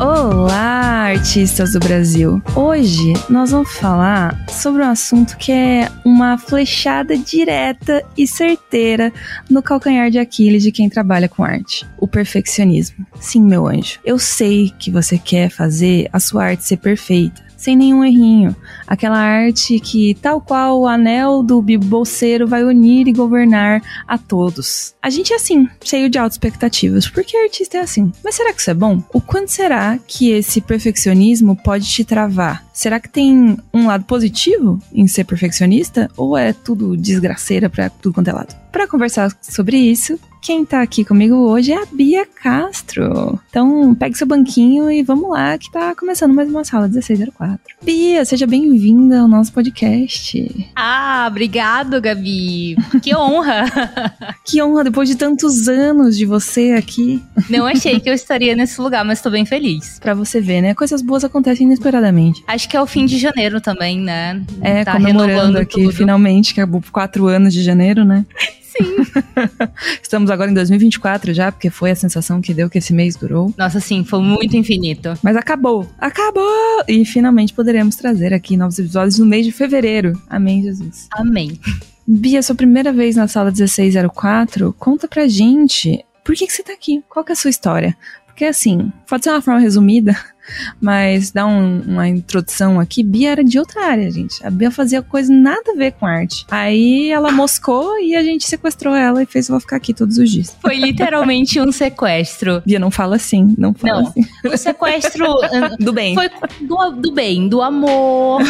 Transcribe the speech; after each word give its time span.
Olá, 0.00 1.08
artistas 1.08 1.72
do 1.72 1.80
Brasil! 1.80 2.40
Hoje 2.54 3.12
nós 3.28 3.50
vamos 3.50 3.72
falar 3.72 4.38
sobre 4.48 4.82
um 4.82 4.88
assunto 4.88 5.36
que 5.36 5.50
é 5.50 5.90
uma 6.04 6.38
flechada 6.38 7.18
direta 7.18 8.04
e 8.16 8.24
certeira 8.24 9.12
no 9.50 9.60
calcanhar 9.60 10.12
de 10.12 10.20
Aquiles 10.20 10.62
de 10.62 10.70
quem 10.70 10.88
trabalha 10.88 11.28
com 11.28 11.42
arte: 11.42 11.84
o 11.98 12.06
perfeccionismo. 12.06 13.04
Sim, 13.18 13.42
meu 13.42 13.66
anjo, 13.66 13.98
eu 14.04 14.16
sei 14.16 14.72
que 14.78 14.92
você 14.92 15.18
quer 15.18 15.50
fazer 15.50 16.08
a 16.12 16.20
sua 16.20 16.44
arte 16.44 16.64
ser 16.64 16.76
perfeita 16.76 17.47
sem 17.58 17.76
nenhum 17.76 18.02
errinho. 18.02 18.56
Aquela 18.86 19.18
arte 19.18 19.78
que, 19.80 20.14
tal 20.22 20.40
qual 20.40 20.80
o 20.80 20.86
anel 20.86 21.42
do 21.42 21.60
bolseiro, 21.60 22.46
vai 22.46 22.64
unir 22.64 23.06
e 23.08 23.12
governar 23.12 23.82
a 24.06 24.16
todos. 24.16 24.94
A 25.02 25.10
gente 25.10 25.32
é 25.32 25.36
assim, 25.36 25.68
cheio 25.84 26.08
de 26.08 26.18
expectativas, 26.18 27.08
porque 27.08 27.36
artista 27.36 27.76
é 27.76 27.80
assim. 27.80 28.10
Mas 28.24 28.36
será 28.36 28.52
que 28.52 28.60
isso 28.60 28.70
é 28.70 28.74
bom? 28.74 29.02
O 29.12 29.20
quanto 29.20 29.48
será 29.48 29.98
que 30.06 30.30
esse 30.30 30.60
perfeccionismo 30.60 31.56
pode 31.56 31.86
te 31.86 32.04
travar? 32.04 32.64
Será 32.72 33.00
que 33.00 33.08
tem 33.08 33.58
um 33.74 33.86
lado 33.86 34.04
positivo 34.04 34.80
em 34.94 35.08
ser 35.08 35.24
perfeccionista? 35.24 36.08
Ou 36.16 36.38
é 36.38 36.52
tudo 36.52 36.96
desgraceira 36.96 37.68
pra 37.68 37.90
tudo 37.90 38.14
quanto 38.14 38.28
é 38.28 38.32
lado? 38.32 38.54
Para 38.70 38.86
conversar 38.86 39.36
sobre 39.42 39.76
isso, 39.76 40.18
quem 40.48 40.64
tá 40.64 40.80
aqui 40.80 41.04
comigo 41.04 41.34
hoje 41.34 41.72
é 41.72 41.82
a 41.82 41.84
Bia 41.84 42.24
Castro. 42.24 43.38
Então, 43.50 43.94
pegue 43.94 44.16
seu 44.16 44.26
banquinho 44.26 44.90
e 44.90 45.02
vamos 45.02 45.28
lá, 45.28 45.58
que 45.58 45.70
tá 45.70 45.94
começando 45.94 46.32
mais 46.32 46.48
uma 46.48 46.64
sala 46.64 46.88
1604. 46.88 47.60
Bia, 47.82 48.24
seja 48.24 48.46
bem-vinda 48.46 49.20
ao 49.20 49.28
nosso 49.28 49.52
podcast. 49.52 50.70
Ah, 50.74 51.26
obrigado, 51.30 52.00
Gabi. 52.00 52.76
Que 53.02 53.14
honra. 53.14 53.66
que 54.42 54.62
honra, 54.62 54.84
depois 54.84 55.06
de 55.06 55.16
tantos 55.16 55.68
anos 55.68 56.16
de 56.16 56.24
você 56.24 56.70
aqui. 56.78 57.22
Não 57.50 57.66
achei 57.66 58.00
que 58.00 58.08
eu 58.08 58.14
estaria 58.14 58.56
nesse 58.56 58.80
lugar, 58.80 59.04
mas 59.04 59.20
tô 59.20 59.28
bem 59.28 59.44
feliz. 59.44 59.98
Pra 60.00 60.14
você 60.14 60.40
ver, 60.40 60.62
né? 60.62 60.72
Coisas 60.72 61.02
boas 61.02 61.24
acontecem 61.24 61.66
inesperadamente. 61.66 62.42
Acho 62.46 62.66
que 62.66 62.74
é 62.74 62.80
o 62.80 62.86
fim 62.86 63.04
de 63.04 63.18
janeiro 63.18 63.60
também, 63.60 64.00
né? 64.00 64.42
É, 64.62 64.82
tá 64.82 64.92
comemorando 64.92 65.58
aqui, 65.58 65.82
tudo. 65.82 65.92
finalmente, 65.92 66.54
que 66.54 66.60
acabou 66.62 66.82
quatro 66.90 67.26
anos 67.26 67.52
de 67.52 67.62
janeiro, 67.62 68.02
né? 68.02 68.24
Sim. 68.78 68.96
Estamos 70.02 70.30
agora 70.30 70.50
em 70.50 70.54
2024 70.54 71.34
já, 71.34 71.52
porque 71.52 71.70
foi 71.70 71.90
a 71.90 71.96
sensação 71.96 72.40
que 72.40 72.54
deu 72.54 72.70
que 72.70 72.78
esse 72.78 72.92
mês 72.92 73.16
durou. 73.16 73.52
Nossa, 73.56 73.80
sim, 73.80 74.04
foi 74.04 74.20
muito 74.20 74.56
infinito. 74.56 75.14
Mas 75.22 75.36
acabou, 75.36 75.86
acabou! 75.98 76.84
E 76.86 77.04
finalmente 77.04 77.52
poderemos 77.52 77.96
trazer 77.96 78.32
aqui 78.32 78.56
novos 78.56 78.78
episódios 78.78 79.18
no 79.18 79.26
mês 79.26 79.44
de 79.44 79.52
fevereiro. 79.52 80.20
Amém, 80.28 80.62
Jesus. 80.62 81.08
Amém. 81.12 81.58
Bia, 82.06 82.42
sua 82.42 82.54
primeira 82.54 82.92
vez 82.92 83.16
na 83.16 83.28
sala 83.28 83.50
1604, 83.50 84.74
conta 84.78 85.06
pra 85.06 85.28
gente 85.28 86.04
por 86.28 86.34
que, 86.34 86.46
que 86.46 86.52
você 86.52 86.62
tá 86.62 86.74
aqui? 86.74 87.02
Qual 87.08 87.24
que 87.24 87.32
é 87.32 87.34
a 87.34 87.36
sua 87.36 87.48
história? 87.48 87.96
Porque 88.38 88.44
assim, 88.44 88.92
pode 89.08 89.24
ser 89.24 89.30
uma 89.30 89.42
forma 89.42 89.58
resumida, 89.58 90.16
mas 90.80 91.32
dá 91.32 91.44
um, 91.44 91.80
uma 91.80 92.06
introdução 92.06 92.78
aqui. 92.78 93.02
Bia 93.02 93.32
era 93.32 93.42
de 93.42 93.58
outra 93.58 93.84
área, 93.86 94.08
gente. 94.12 94.46
A 94.46 94.48
Bia 94.48 94.70
fazia 94.70 95.02
coisa 95.02 95.32
nada 95.32 95.72
a 95.72 95.74
ver 95.74 95.90
com 95.94 96.06
arte. 96.06 96.46
Aí 96.48 97.10
ela 97.10 97.32
moscou 97.32 97.98
e 97.98 98.14
a 98.14 98.22
gente 98.22 98.46
sequestrou 98.46 98.94
ela 98.94 99.24
e 99.24 99.26
fez 99.26 99.50
ela 99.50 99.58
ficar 99.58 99.74
aqui 99.74 99.92
todos 99.92 100.18
os 100.18 100.30
dias. 100.30 100.56
Foi 100.62 100.76
literalmente 100.76 101.60
um 101.60 101.72
sequestro. 101.72 102.62
Bia, 102.64 102.78
não 102.78 102.92
fala 102.92 103.16
assim, 103.16 103.56
não 103.58 103.74
fala 103.74 104.02
não, 104.02 104.08
assim. 104.08 104.24
O 104.44 104.56
sequestro 104.56 105.26
do 105.80 105.92
bem. 105.92 106.14
Foi 106.14 106.30
do, 106.60 106.90
do 106.92 107.10
bem, 107.12 107.48
do 107.48 107.60
amor. 107.60 108.40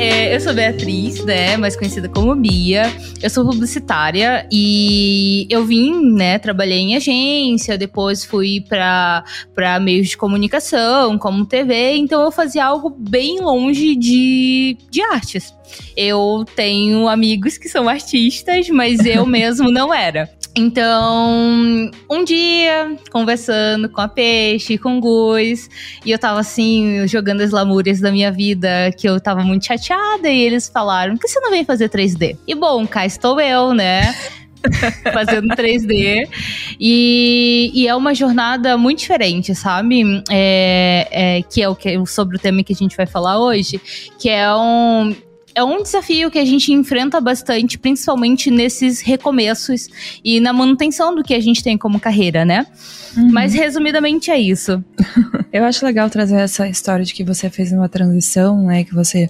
É, 0.00 0.34
eu 0.34 0.40
sou 0.40 0.54
Beatriz, 0.54 1.22
né? 1.26 1.58
Mais 1.58 1.76
conhecida 1.76 2.08
como 2.08 2.34
Bia. 2.34 2.84
Eu 3.22 3.28
sou 3.28 3.44
publicitária 3.44 4.48
e 4.50 5.46
eu 5.50 5.62
vim, 5.62 6.14
né? 6.14 6.38
Trabalhei 6.38 6.78
em 6.78 6.96
agência, 6.96 7.76
depois 7.76 8.24
fui 8.24 8.64
para 8.66 9.22
meios 9.78 10.08
de 10.08 10.16
comunicação, 10.16 11.18
como 11.18 11.44
TV. 11.44 11.96
Então 11.96 12.22
eu 12.22 12.32
fazia 12.32 12.64
algo 12.64 12.88
bem 12.88 13.42
longe 13.42 13.94
de, 13.94 14.78
de 14.90 15.02
artes. 15.02 15.54
Eu 15.96 16.44
tenho 16.54 17.08
amigos 17.08 17.58
que 17.58 17.68
são 17.68 17.88
artistas, 17.88 18.68
mas 18.68 19.04
eu 19.04 19.24
mesmo 19.26 19.70
não 19.70 19.92
era. 19.92 20.30
Então, 20.56 21.90
um 22.10 22.24
dia, 22.24 22.96
conversando 23.10 23.88
com 23.88 24.00
a 24.00 24.08
Peixe, 24.08 24.76
com 24.76 24.98
o 24.98 25.00
Gus, 25.00 25.68
e 26.04 26.10
eu 26.10 26.18
tava 26.18 26.40
assim, 26.40 27.06
jogando 27.06 27.40
as 27.40 27.52
lamúrias 27.52 28.00
da 28.00 28.10
minha 28.10 28.32
vida, 28.32 28.90
que 28.98 29.08
eu 29.08 29.20
tava 29.20 29.42
muito 29.42 29.66
chateada, 29.66 30.28
e 30.28 30.40
eles 30.40 30.68
falaram: 30.68 31.14
por 31.14 31.22
que 31.22 31.28
você 31.28 31.40
não 31.40 31.50
vem 31.50 31.64
fazer 31.64 31.88
3D? 31.88 32.36
E 32.48 32.54
bom, 32.54 32.84
cá 32.86 33.06
estou 33.06 33.40
eu, 33.40 33.72
né? 33.72 34.12
fazendo 35.12 35.48
3D. 35.48 36.28
E, 36.78 37.70
e, 37.72 37.88
é 37.88 37.94
uma 37.94 38.14
jornada 38.14 38.76
muito 38.76 38.98
diferente, 38.98 39.54
sabe? 39.54 40.02
É, 40.30 41.08
é, 41.10 41.42
que 41.42 41.62
é 41.62 41.68
o 41.68 41.74
que 41.74 42.04
sobre 42.06 42.36
o 42.36 42.40
tema 42.40 42.62
que 42.62 42.72
a 42.72 42.76
gente 42.76 42.96
vai 42.96 43.06
falar 43.06 43.38
hoje, 43.38 43.80
que 44.18 44.28
é 44.28 44.52
um 44.54 45.14
é 45.54 45.62
um 45.62 45.82
desafio 45.82 46.30
que 46.30 46.38
a 46.38 46.44
gente 46.44 46.72
enfrenta 46.72 47.20
bastante, 47.20 47.78
principalmente 47.78 48.50
nesses 48.50 49.00
recomeços 49.00 49.88
e 50.24 50.40
na 50.40 50.52
manutenção 50.52 51.14
do 51.14 51.22
que 51.22 51.34
a 51.34 51.40
gente 51.40 51.62
tem 51.62 51.76
como 51.76 52.00
carreira, 52.00 52.44
né? 52.44 52.66
Uhum. 53.16 53.32
Mas 53.32 53.54
resumidamente 53.54 54.30
é 54.30 54.38
isso. 54.38 54.82
Eu 55.52 55.64
acho 55.64 55.84
legal 55.84 56.08
trazer 56.08 56.36
essa 56.36 56.68
história 56.68 57.04
de 57.04 57.12
que 57.12 57.24
você 57.24 57.50
fez 57.50 57.72
uma 57.72 57.88
transição, 57.88 58.66
né? 58.66 58.84
Que 58.84 58.94
você 58.94 59.28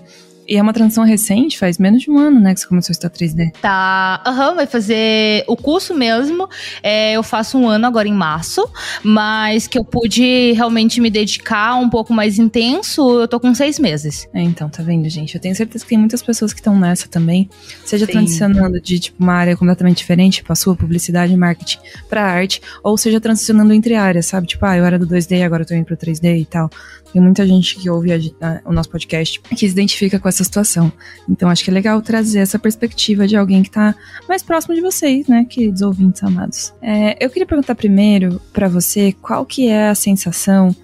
e 0.50 0.56
é 0.56 0.62
uma 0.62 0.72
transição 0.72 1.04
recente, 1.04 1.56
faz 1.56 1.78
menos 1.78 2.02
de 2.02 2.10
um 2.10 2.18
ano, 2.18 2.40
né, 2.40 2.52
que 2.52 2.58
você 2.58 2.66
começou 2.66 2.90
a 2.90 2.94
estudar 2.94 3.10
3D. 3.10 3.52
Tá, 3.62 4.20
aham, 4.26 4.48
uhum, 4.48 4.56
vai 4.56 4.66
fazer 4.66 5.44
o 5.46 5.56
curso 5.56 5.94
mesmo. 5.94 6.48
É, 6.82 7.12
eu 7.12 7.22
faço 7.22 7.56
um 7.56 7.68
ano 7.68 7.86
agora 7.86 8.08
em 8.08 8.12
março, 8.12 8.68
mas 9.04 9.68
que 9.68 9.78
eu 9.78 9.84
pude 9.84 10.50
realmente 10.52 11.00
me 11.00 11.08
dedicar 11.08 11.76
um 11.76 11.88
pouco 11.88 12.12
mais 12.12 12.36
intenso, 12.36 13.20
eu 13.20 13.28
tô 13.28 13.38
com 13.38 13.54
seis 13.54 13.78
meses. 13.78 14.28
É, 14.34 14.42
então, 14.42 14.68
tá 14.68 14.82
vendo, 14.82 15.08
gente? 15.08 15.36
Eu 15.36 15.40
tenho 15.40 15.54
certeza 15.54 15.84
que 15.84 15.88
tem 15.88 15.98
muitas 15.98 16.20
pessoas 16.20 16.52
que 16.52 16.58
estão 16.58 16.76
nessa 16.76 17.06
também, 17.06 17.48
seja 17.84 18.04
Sim. 18.06 18.12
transicionando 18.12 18.80
de, 18.80 18.98
tipo, 18.98 19.22
uma 19.22 19.34
área 19.34 19.56
completamente 19.56 19.98
diferente, 19.98 20.38
tipo 20.38 20.52
a 20.52 20.56
sua, 20.56 20.74
publicidade 20.74 21.32
e 21.32 21.36
marketing, 21.36 21.78
pra 22.08 22.24
arte, 22.24 22.60
ou 22.82 22.98
seja, 22.98 23.20
transicionando 23.20 23.72
entre 23.72 23.94
áreas, 23.94 24.26
sabe? 24.26 24.48
Tipo, 24.48 24.66
ah, 24.66 24.76
eu 24.76 24.84
era 24.84 24.98
do 24.98 25.06
2D, 25.06 25.44
agora 25.44 25.62
eu 25.62 25.66
tô 25.66 25.74
indo 25.74 25.84
pro 25.84 25.96
3D 25.96 26.40
e 26.40 26.44
tal. 26.44 26.68
Tem 27.12 27.20
muita 27.20 27.46
gente 27.46 27.76
que 27.76 27.90
ouve 27.90 28.12
a, 28.12 28.16
a, 28.40 28.60
o 28.64 28.72
nosso 28.72 28.88
podcast 28.88 29.40
que 29.40 29.56
se 29.56 29.66
identifica 29.66 30.18
com 30.18 30.28
essa 30.28 30.44
situação. 30.44 30.92
Então 31.28 31.48
acho 31.48 31.64
que 31.64 31.70
é 31.70 31.72
legal 31.72 32.00
trazer 32.02 32.40
essa 32.40 32.58
perspectiva 32.58 33.26
de 33.26 33.36
alguém 33.36 33.62
que 33.62 33.70
tá 33.70 33.94
mais 34.28 34.42
próximo 34.42 34.74
de 34.74 34.80
vocês, 34.80 35.26
né, 35.26 35.44
queridos 35.48 35.82
ouvintes 35.82 36.22
amados. 36.22 36.72
É, 36.80 37.16
eu 37.24 37.28
queria 37.30 37.46
perguntar 37.46 37.74
primeiro 37.74 38.40
para 38.52 38.68
você 38.68 39.12
qual 39.20 39.44
que 39.44 39.68
é 39.68 39.88
a 39.88 39.94
sensação 39.94 40.74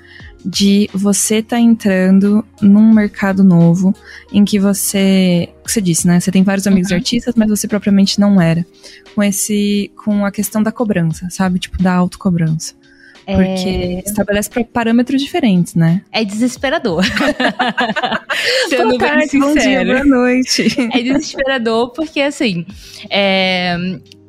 de 0.47 0.89
você 0.95 1.43
tá 1.43 1.59
entrando 1.59 2.45
num 2.63 2.93
mercado 2.93 3.43
novo 3.43 3.93
em 4.33 4.45
que 4.45 4.61
você, 4.61 5.49
você 5.67 5.81
disse, 5.81 6.07
né? 6.07 6.21
Você 6.21 6.31
tem 6.31 6.45
vários 6.45 6.69
amigos 6.69 6.93
uhum. 6.93 6.99
artistas, 6.99 7.35
mas 7.35 7.49
você 7.49 7.67
propriamente 7.67 8.21
não 8.21 8.41
era. 8.41 8.65
Com 9.13 9.25
esse 9.25 9.91
com 10.05 10.25
a 10.25 10.31
questão 10.31 10.63
da 10.63 10.71
cobrança, 10.71 11.27
sabe? 11.31 11.59
Tipo 11.59 11.83
da 11.83 11.93
autocobrança. 11.93 12.75
Porque 13.27 13.69
é... 13.69 14.03
estabelece 14.07 14.49
parâmetros 14.73 15.21
diferentes, 15.21 15.75
né? 15.75 16.03
É 16.13 16.25
desesperador. 16.25 17.05
Sendo 18.71 18.91
Boa 18.91 18.99
tarde, 18.99 19.39
bom 19.39 19.55
dia, 19.55 19.85
boa 19.85 20.05
noite. 20.05 20.67
É 20.97 21.03
desesperador 21.03 21.93
porque, 21.93 22.21
assim, 22.21 22.65
é, 23.11 23.77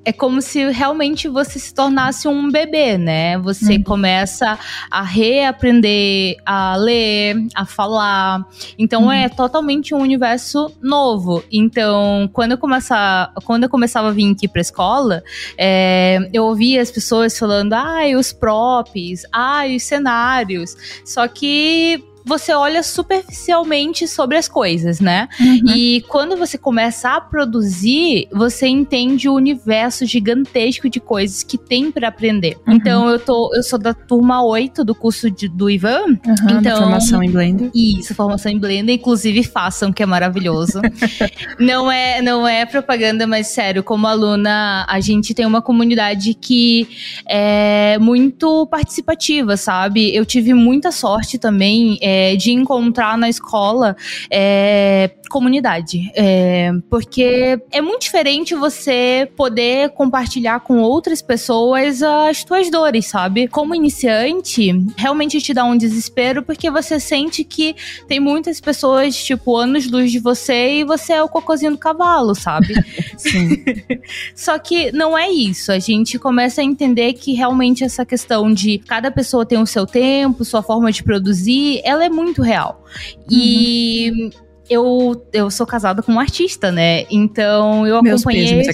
é 0.07 0.13
como 0.13 0.41
se 0.41 0.71
realmente 0.71 1.27
você 1.27 1.59
se 1.59 1.73
tornasse 1.73 2.29
um 2.29 2.49
bebê, 2.49 2.97
né? 2.97 3.37
Você 3.39 3.75
uhum. 3.75 3.83
começa 3.83 4.57
a 4.89 5.03
reaprender 5.03 6.37
a 6.45 6.77
ler, 6.77 7.35
a 7.53 7.65
falar. 7.65 8.47
Então 8.79 9.03
uhum. 9.03 9.11
é 9.11 9.27
totalmente 9.27 9.93
um 9.93 9.97
universo 9.97 10.71
novo. 10.81 11.43
Então, 11.51 12.29
quando 12.31 12.53
eu 12.53 12.57
começava, 12.57 13.33
quando 13.43 13.63
eu 13.63 13.69
começava 13.69 14.07
a 14.07 14.11
vir 14.11 14.31
aqui 14.31 14.47
pra 14.47 14.61
escola, 14.61 15.21
é, 15.57 16.29
eu 16.31 16.45
ouvia 16.45 16.81
as 16.81 16.89
pessoas 16.89 17.37
falando, 17.37 17.73
ai, 17.73 18.13
ah, 18.13 18.17
os 18.17 18.31
props, 18.31 19.23
ai, 19.33 19.73
ah, 19.73 19.75
os 19.75 19.83
cenários. 19.83 20.77
Só 21.03 21.27
que 21.27 22.01
você 22.27 22.51
olha 22.51 22.83
superficialmente 22.83 24.07
sobre 24.07 24.37
as 24.37 24.47
coisas, 24.47 24.99
né? 24.99 25.29
Uhum. 25.39 25.73
E 25.75 26.01
quando 26.07 26.35
você 26.35 26.57
começa 26.57 27.15
a 27.15 27.21
produzir, 27.21 28.27
você 28.31 28.67
entende 28.67 29.29
o 29.29 29.33
universo 29.33 30.05
gigantesco 30.05 30.89
de 30.89 30.99
coisas 30.99 31.41
que 31.43 31.57
tem 31.57 31.89
para 31.91 32.09
aprender. 32.09 32.57
Uhum. 32.67 32.73
Então 32.73 33.09
eu 33.09 33.19
tô, 33.19 33.53
eu 33.55 33.63
sou 33.63 33.79
da 33.79 33.93
turma 33.93 34.43
8 34.43 34.83
do 34.83 34.93
curso 34.93 35.31
de, 35.31 35.47
do 35.47 35.69
Ivan. 35.69 36.07
Uhum, 36.07 36.59
então, 36.59 36.77
formação 36.77 37.23
em 37.23 37.31
Blender. 37.31 37.71
Isso, 37.73 38.13
formação 38.13 38.51
em 38.51 38.59
Blender, 38.59 38.95
inclusive 38.95 39.43
façam, 39.43 39.93
que 39.93 40.03
é 40.03 40.05
maravilhoso. 40.05 40.81
não 41.59 41.89
é, 41.89 42.21
não 42.21 42.47
é 42.47 42.65
propaganda, 42.65 43.25
mas 43.25 43.47
sério, 43.47 43.83
como 43.83 44.05
aluna, 44.05 44.85
a 44.89 44.99
gente 44.99 45.33
tem 45.33 45.45
uma 45.45 45.61
comunidade 45.61 46.33
que 46.33 46.87
é 47.25 47.97
muito 47.99 48.67
participativa, 48.67 49.55
sabe? 49.55 50.13
Eu 50.13 50.25
tive 50.25 50.53
muita 50.53 50.91
sorte 50.91 51.37
também 51.37 51.97
é, 52.01 52.16
é, 52.17 52.35
de 52.35 52.51
encontrar 52.51 53.17
na 53.17 53.29
escola 53.29 53.95
é, 54.31 55.11
comunidade. 55.29 56.11
É, 56.15 56.71
porque 56.89 57.59
é 57.71 57.81
muito 57.81 58.03
diferente 58.03 58.55
você 58.55 59.29
poder 59.35 59.89
compartilhar 59.89 60.61
com 60.61 60.79
outras 60.79 61.21
pessoas 61.21 62.01
as 62.01 62.43
tuas 62.43 62.69
dores, 62.71 63.05
sabe? 63.05 63.47
Como 63.47 63.75
iniciante, 63.75 64.73
realmente 64.95 65.41
te 65.41 65.53
dá 65.53 65.63
um 65.63 65.77
desespero 65.77 66.41
porque 66.41 66.71
você 66.71 66.99
sente 66.99 67.43
que 67.43 67.75
tem 68.07 68.19
muitas 68.19 68.59
pessoas, 68.59 69.15
tipo, 69.15 69.55
anos-luz 69.55 70.11
de 70.11 70.19
você 70.19 70.79
e 70.79 70.83
você 70.83 71.13
é 71.13 71.23
o 71.23 71.29
cocôzinho 71.29 71.71
do 71.71 71.77
cavalo, 71.77 72.33
sabe? 72.33 72.73
Sim. 73.17 73.63
Só 74.33 74.57
que 74.57 74.91
não 74.91 75.17
é 75.17 75.29
isso. 75.29 75.71
A 75.71 75.79
gente 75.79 76.17
começa 76.17 76.61
a 76.61 76.63
entender 76.63 77.13
que 77.13 77.33
realmente 77.33 77.83
essa 77.83 78.05
questão 78.05 78.51
de 78.51 78.79
cada 78.79 79.11
pessoa 79.11 79.45
tem 79.45 79.61
o 79.61 79.67
seu 79.67 79.85
tempo, 79.85 80.45
sua 80.45 80.63
forma 80.63 80.91
de 80.91 81.03
produzir, 81.03 81.81
ela 81.83 82.05
é 82.05 82.06
muito 82.09 82.41
real. 82.41 82.83
Uhum. 83.19 83.25
E 83.29 84.29
eu, 84.69 85.25
eu 85.33 85.49
sou 85.49 85.65
casada 85.65 86.01
com 86.01 86.13
um 86.13 86.19
artista, 86.19 86.71
né? 86.71 87.05
Então 87.09 87.87
eu 87.87 88.01
Meus 88.01 88.21
acompanhei. 88.21 88.63
Pesos, 88.63 88.73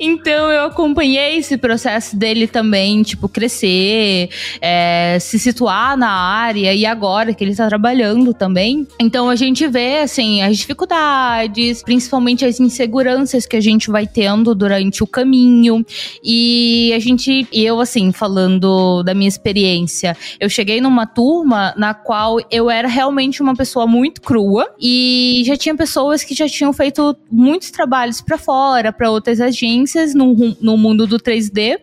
Então 0.00 0.50
eu 0.52 0.66
acompanhei 0.66 1.38
esse 1.38 1.56
processo 1.56 2.16
dele 2.16 2.46
também, 2.46 3.02
tipo, 3.02 3.28
crescer, 3.28 4.30
é, 4.60 5.18
se 5.20 5.38
situar 5.38 5.96
na 5.96 6.10
área 6.10 6.72
e 6.72 6.86
agora 6.86 7.34
que 7.34 7.42
ele 7.42 7.54
tá 7.54 7.68
trabalhando 7.68 8.32
também. 8.32 8.86
Então 9.00 9.28
a 9.28 9.36
gente 9.36 9.66
vê, 9.66 10.00
assim, 10.00 10.42
as 10.42 10.56
dificuldades, 10.56 11.82
principalmente 11.82 12.44
as 12.44 12.60
inseguranças 12.60 13.46
que 13.46 13.56
a 13.56 13.60
gente 13.60 13.90
vai 13.90 14.06
tendo 14.06 14.54
durante 14.54 15.02
o 15.02 15.06
caminho. 15.06 15.84
E 16.22 16.92
a 16.94 16.98
gente, 16.98 17.46
eu, 17.52 17.80
assim, 17.80 18.12
falando 18.12 19.02
da 19.02 19.14
minha 19.14 19.28
experiência, 19.28 20.16
eu 20.38 20.48
cheguei 20.48 20.80
numa 20.80 21.06
turma 21.06 21.74
na 21.76 21.94
qual 21.94 22.38
eu 22.50 22.70
era 22.70 22.88
realmente 22.88 23.42
uma 23.42 23.54
pessoa 23.54 23.86
muito 23.86 24.20
crua 24.20 24.68
e 24.80 25.42
já 25.44 25.56
tinha 25.56 25.74
pessoas 25.74 26.22
que 26.22 26.34
já 26.34 26.48
tinham 26.48 26.72
feito 26.72 27.16
muitos 27.30 27.70
trabalhos 27.70 28.20
para 28.20 28.38
fora, 28.38 28.92
para 28.92 29.10
outras 29.10 29.40
agências 29.48 30.14
no, 30.14 30.56
no 30.60 30.76
mundo 30.76 31.06
do 31.06 31.18
3D 31.18 31.78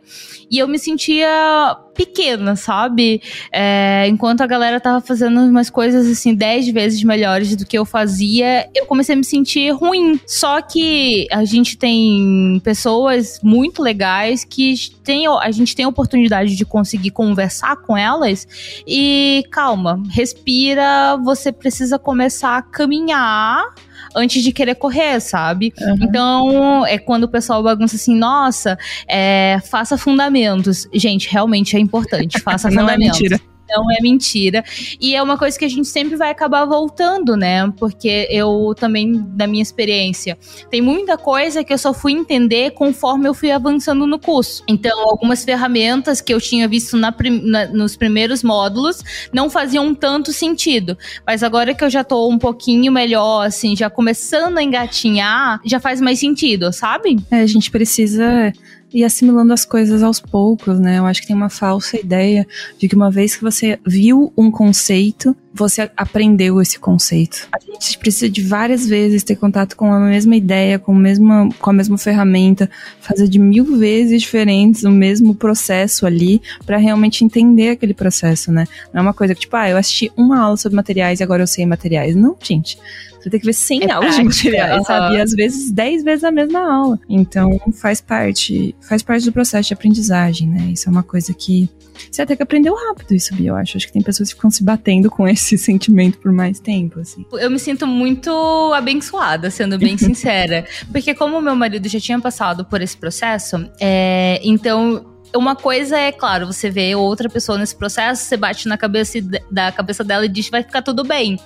e 0.49 0.59
eu 0.59 0.67
me 0.67 0.77
sentia 0.77 1.75
pequena, 1.95 2.55
sabe? 2.55 3.21
É, 3.51 4.05
enquanto 4.07 4.41
a 4.41 4.47
galera 4.47 4.79
tava 4.79 4.99
fazendo 5.01 5.39
umas 5.39 5.69
coisas 5.69 6.07
assim, 6.07 6.35
dez 6.35 6.67
vezes 6.67 7.01
melhores 7.03 7.55
do 7.55 7.65
que 7.65 7.77
eu 7.77 7.85
fazia, 7.85 8.69
eu 8.75 8.85
comecei 8.85 9.15
a 9.15 9.17
me 9.17 9.23
sentir 9.23 9.71
ruim. 9.71 10.19
Só 10.27 10.61
que 10.61 11.27
a 11.31 11.45
gente 11.45 11.77
tem 11.77 12.61
pessoas 12.63 13.39
muito 13.41 13.81
legais 13.81 14.43
que 14.43 14.75
tem, 15.03 15.25
a 15.27 15.51
gente 15.51 15.75
tem 15.75 15.85
a 15.85 15.89
oportunidade 15.89 16.55
de 16.55 16.65
conseguir 16.65 17.11
conversar 17.11 17.77
com 17.77 17.97
elas 17.97 18.47
e 18.85 19.43
calma, 19.51 20.01
respira, 20.09 21.17
você 21.23 21.51
precisa 21.51 21.97
começar 21.97 22.57
a 22.57 22.61
caminhar 22.61 23.73
antes 24.15 24.43
de 24.43 24.51
querer 24.51 24.75
correr, 24.75 25.19
sabe? 25.19 25.73
Uhum. 25.79 25.97
Então, 26.01 26.85
é 26.85 26.97
quando 26.97 27.25
o 27.25 27.27
pessoal 27.27 27.61
bagunça 27.61 27.95
assim, 27.95 28.15
nossa, 28.15 28.77
é, 29.07 29.59
faça 29.69 29.97
fundamentos. 29.97 30.87
Gente, 30.93 31.29
realmente 31.29 31.75
é 31.75 31.79
importante, 31.79 32.39
faça 32.39 32.69
fundamentos. 32.69 33.19
Não 33.19 33.27
é 33.27 33.29
mentira 33.29 33.54
não 33.75 33.91
é 33.91 34.01
mentira. 34.01 34.63
E 34.99 35.15
é 35.15 35.21
uma 35.21 35.37
coisa 35.37 35.57
que 35.57 35.65
a 35.65 35.69
gente 35.69 35.87
sempre 35.87 36.15
vai 36.15 36.29
acabar 36.31 36.65
voltando, 36.65 37.35
né? 37.35 37.71
Porque 37.77 38.27
eu 38.29 38.73
também, 38.77 39.13
da 39.35 39.47
minha 39.47 39.61
experiência, 39.61 40.37
tem 40.69 40.81
muita 40.81 41.17
coisa 41.17 41.63
que 41.63 41.73
eu 41.73 41.77
só 41.77 41.93
fui 41.93 42.13
entender 42.13 42.71
conforme 42.71 43.27
eu 43.27 43.33
fui 43.33 43.51
avançando 43.51 44.07
no 44.07 44.19
curso. 44.19 44.63
Então, 44.67 44.97
algumas 45.09 45.43
ferramentas 45.43 46.21
que 46.21 46.33
eu 46.33 46.39
tinha 46.39 46.67
visto 46.67 46.97
na, 46.97 47.13
na, 47.43 47.67
nos 47.67 47.95
primeiros 47.95 48.43
módulos 48.43 49.03
não 49.33 49.49
faziam 49.49 49.93
tanto 49.93 50.31
sentido. 50.31 50.97
Mas 51.25 51.43
agora 51.43 51.73
que 51.73 51.83
eu 51.83 51.89
já 51.89 52.03
tô 52.03 52.29
um 52.29 52.37
pouquinho 52.37 52.91
melhor, 52.91 53.45
assim, 53.45 53.75
já 53.75 53.89
começando 53.89 54.57
a 54.57 54.63
engatinhar, 54.63 55.59
já 55.65 55.79
faz 55.79 55.99
mais 55.99 56.19
sentido, 56.19 56.71
sabe? 56.71 57.17
É, 57.31 57.41
a 57.41 57.47
gente 57.47 57.69
precisa 57.69 58.53
e 58.93 59.03
assimilando 59.03 59.53
as 59.53 59.65
coisas 59.65 60.01
aos 60.01 60.19
poucos, 60.19 60.79
né? 60.79 60.99
Eu 60.99 61.05
acho 61.05 61.21
que 61.21 61.27
tem 61.27 61.35
uma 61.35 61.49
falsa 61.49 61.99
ideia 61.99 62.47
de 62.77 62.87
que 62.87 62.95
uma 62.95 63.11
vez 63.11 63.35
que 63.35 63.43
você 63.43 63.79
viu 63.85 64.31
um 64.37 64.49
conceito, 64.49 65.35
você 65.53 65.89
aprendeu 65.95 66.61
esse 66.61 66.79
conceito. 66.79 67.47
A 67.51 67.59
gente 67.59 67.97
precisa 67.97 68.29
de 68.29 68.41
várias 68.41 68.85
vezes 68.87 69.23
ter 69.23 69.35
contato 69.35 69.75
com 69.75 69.91
a 69.91 69.99
mesma 69.99 70.35
ideia, 70.35 70.77
com 70.77 70.93
a 70.93 70.99
mesma, 70.99 71.49
com 71.59 71.69
a 71.69 71.73
mesma 71.73 71.97
ferramenta, 71.97 72.69
fazer 72.99 73.27
de 73.27 73.39
mil 73.39 73.77
vezes 73.77 74.21
diferentes 74.21 74.83
o 74.83 74.91
mesmo 74.91 75.33
processo 75.33 76.05
ali 76.05 76.41
para 76.65 76.77
realmente 76.77 77.23
entender 77.23 77.69
aquele 77.69 77.93
processo, 77.93 78.51
né? 78.51 78.65
Não 78.93 78.99
é 78.99 79.01
uma 79.01 79.13
coisa 79.13 79.33
que, 79.33 79.41
tipo, 79.41 79.55
ah, 79.55 79.69
eu 79.69 79.77
assisti 79.77 80.11
uma 80.15 80.39
aula 80.39 80.57
sobre 80.57 80.75
materiais 80.75 81.19
e 81.19 81.23
agora 81.23 81.43
eu 81.43 81.47
sei 81.47 81.65
materiais. 81.65 82.15
Não, 82.15 82.35
gente. 82.41 82.77
Você 83.25 83.29
tem 83.31 83.39
que 83.39 83.45
ver 83.47 83.53
100 83.53 83.83
é 83.85 83.91
aulas 83.91 84.15
prática, 84.15 84.29
de 84.29 84.45
materiais, 84.45 84.77
uhum. 84.77 84.85
sabe? 84.85 85.15
E 85.15 85.21
às 85.21 85.31
vezes 85.31 85.71
10 85.71 86.03
vezes 86.03 86.23
a 86.23 86.31
mesma 86.31 86.59
aula. 86.59 86.99
Então 87.09 87.59
faz 87.73 87.99
parte, 87.99 88.75
faz 88.79 89.01
parte 89.01 89.25
do 89.25 89.31
processo 89.31 89.67
de 89.69 89.73
aprendizagem, 89.73 90.47
né? 90.47 90.69
Isso 90.73 90.87
é 90.87 90.91
uma 90.91 91.01
coisa 91.01 91.33
que 91.33 91.67
você 92.11 92.21
até 92.21 92.35
que 92.35 92.43
aprendeu 92.43 92.75
rápido 92.75 93.15
isso, 93.15 93.33
Bia, 93.33 93.49
eu 93.49 93.55
acho. 93.55 93.77
Acho 93.77 93.87
que 93.87 93.93
tem 93.93 94.03
pessoas 94.03 94.29
que 94.29 94.35
ficam 94.35 94.51
se 94.51 94.63
batendo 94.63 95.09
com 95.09 95.25
esse 95.27 95.57
sentimento 95.57 96.19
por 96.19 96.31
mais 96.31 96.59
tempo, 96.59 96.99
assim. 96.99 97.25
Eu 97.33 97.49
me 97.49 97.57
sinto 97.57 97.87
muito 97.87 98.29
abençoada, 98.75 99.49
sendo 99.49 99.79
bem 99.79 99.97
sincera. 99.97 100.67
Porque 100.91 101.15
como 101.15 101.41
meu 101.41 101.55
marido 101.55 101.89
já 101.89 101.99
tinha 101.99 102.19
passado 102.19 102.63
por 102.63 102.79
esse 102.79 102.95
processo, 102.95 103.67
é, 103.81 104.39
então 104.43 105.14
uma 105.35 105.55
coisa 105.55 105.97
é, 105.97 106.11
claro, 106.11 106.47
você 106.47 106.69
vê 106.69 106.95
outra 106.95 107.29
pessoa 107.29 107.57
nesse 107.57 107.75
processo, 107.75 108.23
você 108.23 108.37
bate 108.37 108.67
na 108.67 108.77
cabeça 108.77 109.19
da 109.51 109.71
cabeça 109.71 110.03
dela 110.03 110.25
e 110.25 110.29
diz 110.29 110.49
vai 110.49 110.63
ficar 110.63 110.81
tudo 110.81 111.03
bem. 111.03 111.39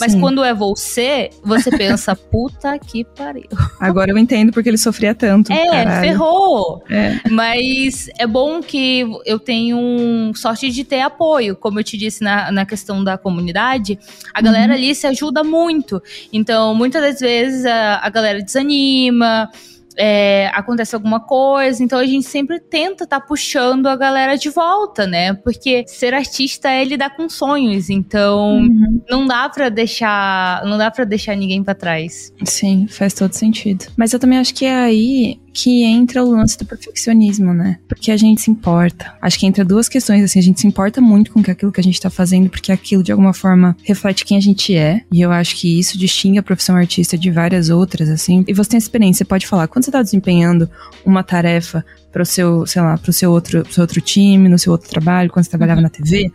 Mas 0.00 0.12
Sim. 0.12 0.20
quando 0.20 0.44
é 0.44 0.54
você, 0.54 1.30
você 1.42 1.70
pensa, 1.70 2.14
puta 2.30 2.78
que 2.78 3.04
pariu. 3.04 3.48
Agora 3.80 4.10
eu 4.10 4.18
entendo 4.18 4.52
porque 4.52 4.68
ele 4.68 4.78
sofria 4.78 5.14
tanto. 5.14 5.52
É, 5.52 5.66
caralho. 5.66 6.00
ferrou. 6.00 6.84
É. 6.88 7.20
Mas 7.28 8.08
é 8.18 8.26
bom 8.26 8.60
que 8.60 9.04
eu 9.24 9.38
tenho 9.38 10.32
sorte 10.34 10.70
de 10.70 10.84
ter 10.84 11.00
apoio. 11.00 11.56
Como 11.56 11.80
eu 11.80 11.84
te 11.84 11.96
disse 11.96 12.22
na, 12.22 12.52
na 12.52 12.64
questão 12.64 13.02
da 13.02 13.18
comunidade, 13.18 13.98
a 14.32 14.40
galera 14.40 14.72
uhum. 14.72 14.78
ali 14.78 14.94
se 14.94 15.06
ajuda 15.06 15.42
muito. 15.42 16.00
Então, 16.32 16.74
muitas 16.74 17.02
das 17.02 17.20
vezes 17.20 17.64
a, 17.64 18.00
a 18.02 18.08
galera 18.08 18.42
desanima 18.42 19.50
é, 19.98 20.50
acontece 20.54 20.94
alguma 20.94 21.20
coisa. 21.20 21.82
Então 21.82 21.98
a 21.98 22.06
gente 22.06 22.26
sempre 22.26 22.60
tenta 22.60 23.04
estar 23.04 23.20
tá 23.20 23.26
puxando 23.26 23.86
a 23.88 23.96
galera 23.96 24.36
de 24.36 24.48
volta, 24.48 25.06
né? 25.06 25.34
Porque 25.34 25.84
ser 25.88 26.14
artista 26.14 26.70
é 26.70 26.84
lidar 26.84 27.16
com 27.16 27.28
sonhos. 27.28 27.90
Então 27.90 28.58
uhum. 28.58 29.02
não 29.10 29.26
dá 29.26 29.48
para 29.48 29.68
deixar, 29.68 30.64
não 30.64 30.78
dá 30.78 30.90
para 30.90 31.04
deixar 31.04 31.36
ninguém 31.36 31.62
para 31.64 31.74
trás. 31.74 32.32
Sim, 32.44 32.86
faz 32.88 33.12
todo 33.12 33.32
sentido. 33.32 33.86
Mas 33.96 34.12
eu 34.12 34.20
também 34.20 34.38
acho 34.38 34.54
que 34.54 34.64
é 34.64 34.74
aí 34.74 35.40
que 35.52 35.84
entra 35.84 36.24
o 36.24 36.30
lance 36.30 36.58
do 36.58 36.64
perfeccionismo, 36.64 37.52
né? 37.52 37.78
Porque 37.88 38.10
a 38.10 38.16
gente 38.16 38.40
se 38.40 38.50
importa. 38.50 39.14
Acho 39.20 39.38
que 39.38 39.46
entra 39.46 39.64
duas 39.64 39.88
questões, 39.88 40.22
assim, 40.22 40.38
a 40.38 40.42
gente 40.42 40.60
se 40.60 40.66
importa 40.66 41.00
muito 41.00 41.32
com 41.32 41.40
aquilo 41.40 41.72
que 41.72 41.80
a 41.80 41.84
gente 41.84 42.00
tá 42.00 42.10
fazendo, 42.10 42.48
porque 42.48 42.72
aquilo 42.72 43.02
de 43.02 43.12
alguma 43.12 43.32
forma 43.32 43.76
reflete 43.82 44.24
quem 44.24 44.36
a 44.36 44.40
gente 44.40 44.74
é. 44.74 45.02
E 45.12 45.20
eu 45.20 45.32
acho 45.32 45.56
que 45.56 45.78
isso 45.78 45.98
distingue 45.98 46.38
a 46.38 46.42
profissão 46.42 46.76
artista 46.76 47.16
de 47.16 47.30
várias 47.30 47.70
outras, 47.70 48.08
assim. 48.08 48.44
E 48.46 48.52
você 48.52 48.70
tem 48.70 48.78
experiência, 48.78 49.18
você 49.18 49.28
pode 49.28 49.46
falar, 49.46 49.68
quando 49.68 49.84
você 49.84 49.90
tá 49.90 50.02
desempenhando 50.02 50.68
uma 51.04 51.22
tarefa 51.22 51.84
para 52.12 52.22
o 52.22 52.26
seu, 52.26 52.66
sei 52.66 52.82
lá, 52.82 52.96
para 52.96 53.10
o 53.10 53.12
seu 53.12 53.30
outro, 53.30 53.64
seu 53.70 53.82
outro 53.82 54.00
time, 54.00 54.48
no 54.48 54.58
seu 54.58 54.72
outro 54.72 54.88
trabalho, 54.88 55.30
quando 55.30 55.44
você 55.44 55.50
trabalhava 55.50 55.78
uhum. 55.78 55.84
na 55.84 55.90
TV, 55.90 56.32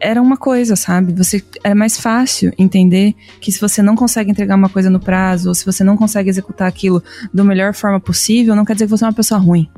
era 0.00 0.20
uma 0.20 0.36
coisa, 0.36 0.74
sabe? 0.74 1.12
Você 1.12 1.44
é 1.62 1.74
mais 1.74 1.98
fácil 1.98 2.52
entender 2.58 3.14
que 3.40 3.52
se 3.52 3.60
você 3.60 3.82
não 3.82 3.94
consegue 3.94 4.30
entregar 4.30 4.56
uma 4.56 4.68
coisa 4.68 4.88
no 4.88 4.98
prazo, 4.98 5.48
ou 5.48 5.54
se 5.54 5.64
você 5.64 5.84
não 5.84 5.96
consegue 5.96 6.30
executar 6.30 6.66
aquilo 6.66 7.02
da 7.32 7.44
melhor 7.44 7.74
forma 7.74 8.00
possível, 8.00 8.56
não 8.56 8.64
quer 8.64 8.72
dizer 8.72 8.86
que 8.86 8.90
você 8.90 9.04
é 9.04 9.08
uma 9.08 9.12
pessoa 9.12 9.38
ruim. 9.38 9.68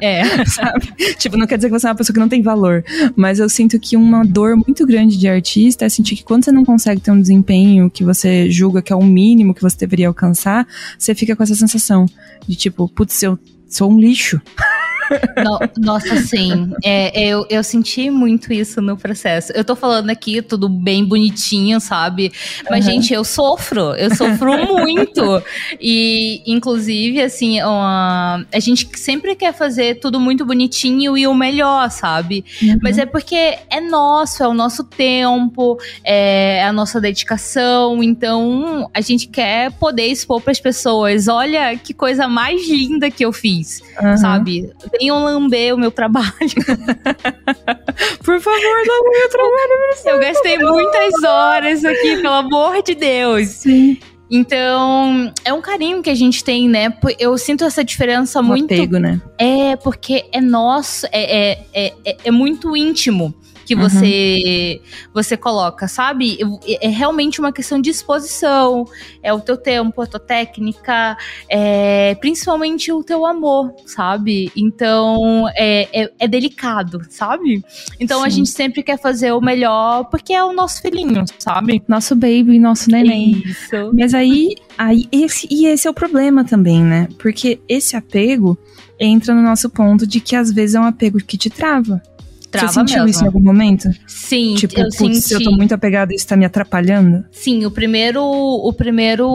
É, 0.00 0.24
sabe? 0.46 0.92
Tipo, 1.18 1.36
não 1.36 1.46
quer 1.46 1.56
dizer 1.56 1.68
que 1.68 1.78
você 1.78 1.86
é 1.86 1.90
uma 1.90 1.96
pessoa 1.96 2.14
que 2.14 2.20
não 2.20 2.28
tem 2.28 2.42
valor, 2.42 2.82
mas 3.14 3.38
eu 3.38 3.48
sinto 3.48 3.78
que 3.78 3.96
uma 3.96 4.24
dor 4.24 4.56
muito 4.56 4.86
grande 4.86 5.18
de 5.18 5.28
artista 5.28 5.84
é 5.84 5.88
sentir 5.88 6.16
que 6.16 6.24
quando 6.24 6.44
você 6.44 6.52
não 6.52 6.64
consegue 6.64 7.00
ter 7.00 7.10
um 7.10 7.20
desempenho 7.20 7.90
que 7.90 8.02
você 8.02 8.50
julga 8.50 8.80
que 8.80 8.92
é 8.92 8.96
o 8.96 9.04
mínimo 9.04 9.54
que 9.54 9.62
você 9.62 9.76
deveria 9.76 10.08
alcançar, 10.08 10.66
você 10.98 11.14
fica 11.14 11.36
com 11.36 11.42
essa 11.42 11.54
sensação 11.54 12.06
de 12.48 12.56
tipo, 12.56 12.88
putz, 12.88 13.22
eu 13.22 13.38
sou 13.68 13.90
um 13.90 14.00
lixo. 14.00 14.40
No, 15.44 15.58
nossa, 15.78 16.16
sim. 16.16 16.72
É, 16.84 17.28
eu, 17.28 17.46
eu 17.48 17.62
senti 17.62 18.10
muito 18.10 18.52
isso 18.52 18.80
no 18.80 18.96
processo. 18.96 19.52
Eu 19.52 19.64
tô 19.64 19.76
falando 19.76 20.10
aqui 20.10 20.42
tudo 20.42 20.68
bem 20.68 21.04
bonitinho, 21.04 21.80
sabe? 21.80 22.32
Mas, 22.70 22.86
uhum. 22.86 22.92
gente, 22.92 23.12
eu 23.12 23.24
sofro. 23.24 23.94
Eu 23.94 24.14
sofro 24.14 24.52
muito. 24.66 25.42
E, 25.80 26.42
inclusive, 26.46 27.22
assim, 27.22 27.62
uma, 27.62 28.44
a 28.52 28.60
gente 28.60 28.88
sempre 28.98 29.34
quer 29.34 29.52
fazer 29.52 29.96
tudo 30.00 30.18
muito 30.18 30.44
bonitinho 30.44 31.16
e 31.16 31.26
o 31.26 31.34
melhor, 31.34 31.90
sabe? 31.90 32.44
Uhum. 32.62 32.78
Mas 32.82 32.98
é 32.98 33.06
porque 33.06 33.58
é 33.70 33.80
nosso, 33.80 34.42
é 34.42 34.48
o 34.48 34.54
nosso 34.54 34.84
tempo, 34.84 35.78
é 36.04 36.64
a 36.64 36.72
nossa 36.72 37.00
dedicação. 37.00 38.02
Então, 38.02 38.90
a 38.92 39.00
gente 39.00 39.28
quer 39.28 39.72
poder 39.72 40.06
expor 40.06 40.40
para 40.40 40.52
as 40.52 40.60
pessoas: 40.60 41.28
olha 41.28 41.76
que 41.76 41.92
coisa 41.92 42.28
mais 42.28 42.68
linda 42.68 43.10
que 43.10 43.24
eu 43.24 43.32
fiz, 43.32 43.82
uhum. 44.00 44.16
sabe? 44.16 44.70
Venham 44.98 45.22
lamber 45.24 45.74
o 45.74 45.78
meu 45.78 45.90
trabalho. 45.90 46.30
Por 48.24 48.40
favor, 48.40 48.60
lambe 48.60 49.08
o 49.08 49.10
meu 49.10 49.28
trabalho. 49.30 50.06
Eu 50.06 50.18
gastei 50.20 50.58
muitas 50.58 51.22
horas 51.22 51.84
aqui, 51.84 52.16
pelo 52.16 52.34
amor 52.34 52.82
de 52.82 52.94
Deus. 52.94 53.48
Sim. 53.48 53.98
Então, 54.28 55.32
é 55.44 55.52
um 55.52 55.60
carinho 55.60 56.02
que 56.02 56.10
a 56.10 56.14
gente 56.14 56.42
tem, 56.42 56.68
né? 56.68 56.92
Eu 57.18 57.38
sinto 57.38 57.64
essa 57.64 57.84
diferença 57.84 58.40
Um 58.40 58.44
muito. 58.44 58.64
apego, 58.74 58.98
né? 58.98 59.20
É, 59.38 59.76
porque 59.76 60.24
é 60.32 60.40
nosso, 60.40 61.06
é, 61.12 61.52
é, 61.52 61.58
é, 61.72 61.92
é- 62.04 62.16
é 62.24 62.30
muito 62.32 62.76
íntimo 62.76 63.32
que 63.66 63.74
Uhum. 63.74 63.82
você 63.82 64.80
você 65.12 65.36
coloca, 65.36 65.88
sabe? 65.88 66.36
Eu- 66.38 66.58
É 66.80 66.88
realmente 66.88 67.40
uma 67.40 67.52
questão 67.52 67.80
de 67.80 67.90
exposição, 67.90 68.84
é 69.22 69.32
o 69.32 69.40
teu 69.40 69.56
tempo, 69.56 70.00
a 70.00 70.06
tua 70.06 70.20
técnica, 70.20 71.16
é, 71.48 72.14
principalmente 72.16 72.92
o 72.92 73.02
teu 73.02 73.26
amor, 73.26 73.74
sabe? 73.84 74.52
Então 74.56 75.46
é, 75.56 75.88
é, 76.04 76.12
é 76.20 76.28
delicado, 76.28 77.00
sabe? 77.10 77.62
Então 77.98 78.22
a 78.22 78.30
Sim. 78.30 78.36
gente 78.36 78.50
sempre 78.50 78.82
quer 78.82 78.98
fazer 78.98 79.32
o 79.32 79.40
melhor 79.40 80.04
porque 80.04 80.32
é 80.32 80.42
o 80.44 80.52
nosso 80.52 80.80
filhinho, 80.80 81.24
sabe? 81.38 81.82
Nosso 81.88 82.14
baby, 82.14 82.58
nosso 82.58 82.90
neném. 82.90 83.42
Isso. 83.44 83.90
Mas 83.92 84.14
aí, 84.14 84.54
aí 84.78 85.08
esse, 85.10 85.48
e 85.50 85.66
esse 85.66 85.88
é 85.88 85.90
o 85.90 85.94
problema 85.94 86.44
também, 86.44 86.82
né? 86.84 87.08
Porque 87.18 87.58
esse 87.68 87.96
apego 87.96 88.56
entra 89.00 89.34
no 89.34 89.42
nosso 89.42 89.68
ponto 89.68 90.06
de 90.06 90.20
que 90.20 90.36
às 90.36 90.52
vezes 90.52 90.74
é 90.76 90.80
um 90.80 90.84
apego 90.84 91.18
que 91.18 91.36
te 91.36 91.50
trava. 91.50 92.00
Trava 92.50 92.68
Você 92.68 92.74
sentiu 92.80 92.96
mesmo. 92.98 93.08
isso 93.10 93.22
em 93.22 93.26
algum 93.26 93.40
momento? 93.40 93.88
Sim, 94.06 94.54
tipo, 94.54 94.78
eu 94.78 94.88
putz, 94.96 95.24
senti. 95.24 95.32
eu 95.34 95.42
tô 95.42 95.50
muito 95.56 95.74
apegado 95.74 96.12
e 96.12 96.14
isso 96.14 96.26
tá 96.26 96.36
me 96.36 96.44
atrapalhando? 96.44 97.24
Sim, 97.30 97.66
o 97.66 97.70
primeiro, 97.70 98.22
o 98.22 98.72
primeiro, 98.72 99.26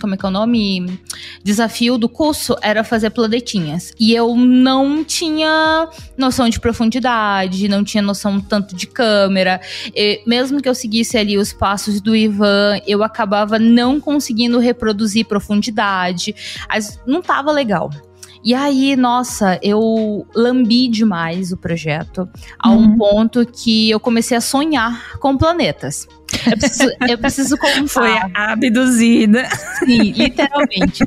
como 0.00 0.14
é 0.14 0.16
que 0.16 0.24
é 0.24 0.28
o 0.28 0.30
nome? 0.32 1.00
Desafio 1.42 1.96
do 1.98 2.08
curso 2.08 2.54
era 2.62 2.84
fazer 2.84 3.10
planetinhas. 3.10 3.92
E 3.98 4.14
eu 4.14 4.36
não 4.36 5.02
tinha 5.02 5.88
noção 6.16 6.48
de 6.48 6.60
profundidade, 6.60 7.66
não 7.68 7.82
tinha 7.82 8.02
noção 8.02 8.40
tanto 8.40 8.74
de 8.76 8.86
câmera. 8.86 9.60
E 9.94 10.20
mesmo 10.26 10.60
que 10.60 10.68
eu 10.68 10.74
seguisse 10.74 11.16
ali 11.16 11.36
os 11.38 11.52
passos 11.52 12.00
do 12.00 12.14
Ivan, 12.14 12.78
eu 12.86 13.02
acabava 13.02 13.58
não 13.58 13.98
conseguindo 14.00 14.58
reproduzir 14.58 15.26
profundidade. 15.26 16.34
As- 16.68 16.98
Não 17.06 17.22
tava 17.22 17.50
legal. 17.52 17.90
E 18.44 18.54
aí, 18.54 18.96
nossa, 18.96 19.58
eu 19.62 20.26
lambi 20.34 20.88
demais 20.88 21.52
o 21.52 21.56
projeto, 21.56 22.28
a 22.58 22.70
um 22.70 22.78
Uhum. 22.78 22.96
ponto 22.98 23.44
que 23.46 23.90
eu 23.90 23.98
comecei 24.00 24.36
a 24.36 24.40
sonhar 24.40 25.18
com 25.18 25.36
planetas. 25.36 26.06
Eu 26.46 26.58
preciso, 26.58 26.92
eu 27.08 27.18
preciso 27.18 27.56
contar. 27.58 27.88
Foi 27.88 28.10
abduzida. 28.34 29.48
Sim, 29.80 30.12
literalmente. 30.12 31.04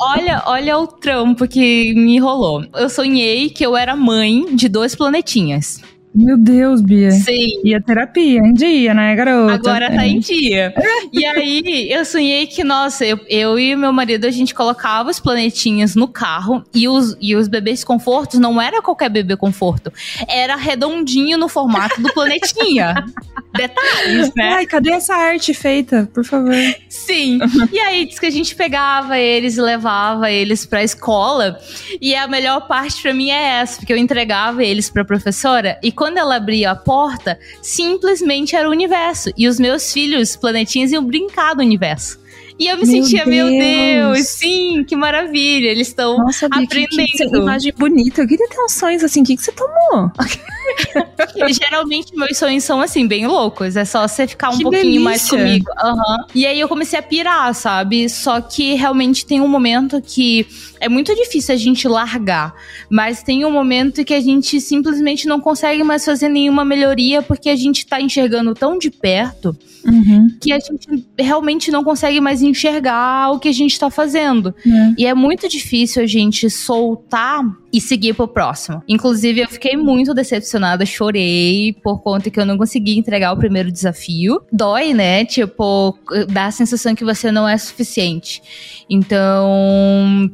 Olha, 0.00 0.42
olha 0.46 0.78
o 0.78 0.86
trampo 0.86 1.46
que 1.46 1.94
me 1.94 2.18
rolou. 2.18 2.64
Eu 2.74 2.88
sonhei 2.90 3.50
que 3.50 3.64
eu 3.64 3.76
era 3.76 3.94
mãe 3.96 4.54
de 4.54 4.68
dois 4.68 4.94
planetinhas. 4.94 5.80
Meu 6.14 6.36
Deus, 6.36 6.80
Bia. 6.82 7.10
Sim. 7.10 7.60
E 7.64 7.74
a 7.74 7.80
terapia, 7.80 8.38
em 8.40 8.52
dia, 8.52 8.92
né, 8.92 9.14
garota? 9.14 9.54
Agora 9.54 9.90
tá 9.90 10.04
É. 10.04 10.08
em 10.08 10.20
dia. 10.20 10.74
E 11.12 11.24
aí, 11.24 11.88
eu 11.90 12.04
sonhei 12.04 12.46
que, 12.46 12.62
nossa, 12.62 13.04
eu, 13.04 13.18
eu 13.28 13.58
e 13.58 13.74
meu 13.74 13.92
marido, 13.92 14.26
a 14.26 14.30
gente 14.30 14.54
colocava 14.54 15.10
os 15.10 15.18
planetinhas 15.18 15.94
no 15.94 16.06
carro 16.06 16.62
e 16.74 16.86
os, 16.86 17.16
e 17.20 17.34
os 17.34 17.48
bebês 17.48 17.82
confortos 17.82 18.38
não 18.38 18.60
era 18.60 18.82
qualquer 18.82 19.08
bebê 19.08 19.36
conforto. 19.36 19.90
Era 20.28 20.54
redondinho 20.54 21.38
no 21.38 21.48
formato 21.48 22.00
do 22.02 22.12
planetinha. 22.12 22.94
Detalhes, 23.56 24.32
né? 24.34 24.54
Ai, 24.54 24.66
cadê 24.66 24.92
essa 24.92 25.14
arte 25.14 25.52
feita? 25.52 26.08
Por 26.14 26.24
favor. 26.24 26.54
Sim. 26.88 27.38
E 27.70 27.78
aí, 27.78 28.06
diz 28.06 28.18
que 28.18 28.24
a 28.24 28.30
gente 28.30 28.54
pegava 28.54 29.18
eles 29.18 29.58
e 29.58 29.60
levava 29.60 30.30
eles 30.30 30.64
pra 30.64 30.82
escola. 30.82 31.58
E 32.00 32.14
a 32.14 32.26
melhor 32.26 32.66
parte 32.66 33.02
pra 33.02 33.12
mim 33.12 33.28
é 33.30 33.60
essa, 33.60 33.78
porque 33.78 33.92
eu 33.92 33.96
entregava 33.98 34.64
eles 34.64 34.88
pra 34.88 35.04
professora 35.04 35.78
e 35.82 35.92
quando 36.02 36.18
ela 36.18 36.34
abria 36.34 36.72
a 36.72 36.74
porta, 36.74 37.38
simplesmente 37.62 38.56
era 38.56 38.68
o 38.68 38.72
universo. 38.72 39.30
E 39.38 39.46
os 39.46 39.60
meus 39.60 39.92
filhos, 39.92 40.34
planetinhas, 40.34 40.90
iam 40.90 41.04
brincar 41.04 41.54
do 41.54 41.62
universo. 41.62 42.18
E 42.62 42.68
eu 42.68 42.76
me 42.78 42.86
Meu 42.86 43.02
sentia, 43.02 43.26
meu 43.26 43.48
Deus. 43.48 43.58
Deus, 44.18 44.28
sim, 44.28 44.84
que 44.86 44.94
maravilha. 44.94 45.66
Eles 45.68 45.88
estão 45.88 46.16
Bia, 46.16 46.26
que, 46.28 46.86
que, 46.86 46.86
que 46.86 47.22
aprendendo. 47.24 47.42
imagem 47.42 47.72
bonita. 47.76 48.22
Eu 48.22 48.28
queria 48.28 48.48
ter 48.48 48.60
uns 48.60 48.72
sonhos 48.74 49.02
assim. 49.02 49.22
O 49.22 49.24
que, 49.24 49.34
que 49.36 49.42
você 49.42 49.50
tomou? 49.50 50.10
Geralmente 51.50 52.14
meus 52.16 52.36
sonhos 52.38 52.64
são 52.64 52.80
assim, 52.80 53.06
bem 53.06 53.26
loucos. 53.26 53.76
É 53.76 53.84
só 53.84 54.06
você 54.06 54.26
ficar 54.28 54.50
um 54.50 54.56
Que 54.58 54.62
pouquinho 54.62 55.02
mais 55.02 55.28
delícia. 55.28 55.38
comigo. 55.38 55.70
Aham. 55.82 56.24
E 56.34 56.46
aí 56.46 56.60
eu 56.60 56.68
comecei 56.68 56.98
a 56.98 57.02
pirar, 57.02 57.52
sabe? 57.54 58.08
Só 58.08 58.40
que 58.40 58.74
realmente 58.74 59.26
tem 59.26 59.40
um 59.40 59.48
momento 59.48 60.00
que 60.00 60.46
é 60.80 60.88
muito 60.88 61.14
difícil 61.16 61.54
a 61.54 61.58
gente 61.58 61.88
largar. 61.88 62.54
Mas 62.88 63.22
tem 63.22 63.44
um 63.44 63.50
momento 63.50 64.04
que 64.04 64.14
a 64.14 64.20
gente 64.20 64.60
simplesmente 64.60 65.26
não 65.26 65.40
consegue 65.40 65.82
mais 65.82 66.04
fazer 66.04 66.28
nenhuma 66.28 66.64
melhoria 66.64 67.22
porque 67.22 67.48
a 67.48 67.56
gente 67.56 67.86
tá 67.86 68.00
enxergando 68.00 68.54
tão 68.54 68.78
de 68.78 68.90
perto 68.90 69.56
Uhum. 69.84 70.28
que 70.40 70.52
a 70.52 70.60
gente 70.60 71.04
realmente 71.18 71.68
não 71.72 71.82
consegue 71.82 72.20
mais 72.20 72.40
enxergar 72.40 72.51
o 73.30 73.38
que 73.38 73.48
a 73.48 73.52
gente 73.52 73.78
tá 73.78 73.90
fazendo. 73.90 74.54
É. 74.66 74.94
E 74.98 75.06
é 75.06 75.14
muito 75.14 75.48
difícil 75.48 76.02
a 76.02 76.06
gente 76.06 76.48
soltar 76.50 77.42
e 77.72 77.80
seguir 77.80 78.14
pro 78.14 78.28
próximo. 78.28 78.82
Inclusive, 78.86 79.40
eu 79.40 79.48
fiquei 79.48 79.76
muito 79.76 80.12
decepcionada, 80.12 80.84
chorei 80.84 81.72
por 81.82 82.02
conta 82.02 82.30
que 82.30 82.38
eu 82.38 82.44
não 82.44 82.58
consegui 82.58 82.98
entregar 82.98 83.32
o 83.32 83.36
primeiro 83.36 83.72
desafio. 83.72 84.42
Dói, 84.52 84.92
né? 84.92 85.24
Tipo, 85.24 85.96
dá 86.28 86.46
a 86.46 86.50
sensação 86.50 86.94
que 86.94 87.04
você 87.04 87.32
não 87.32 87.48
é 87.48 87.56
suficiente. 87.56 88.42
Então. 88.88 90.30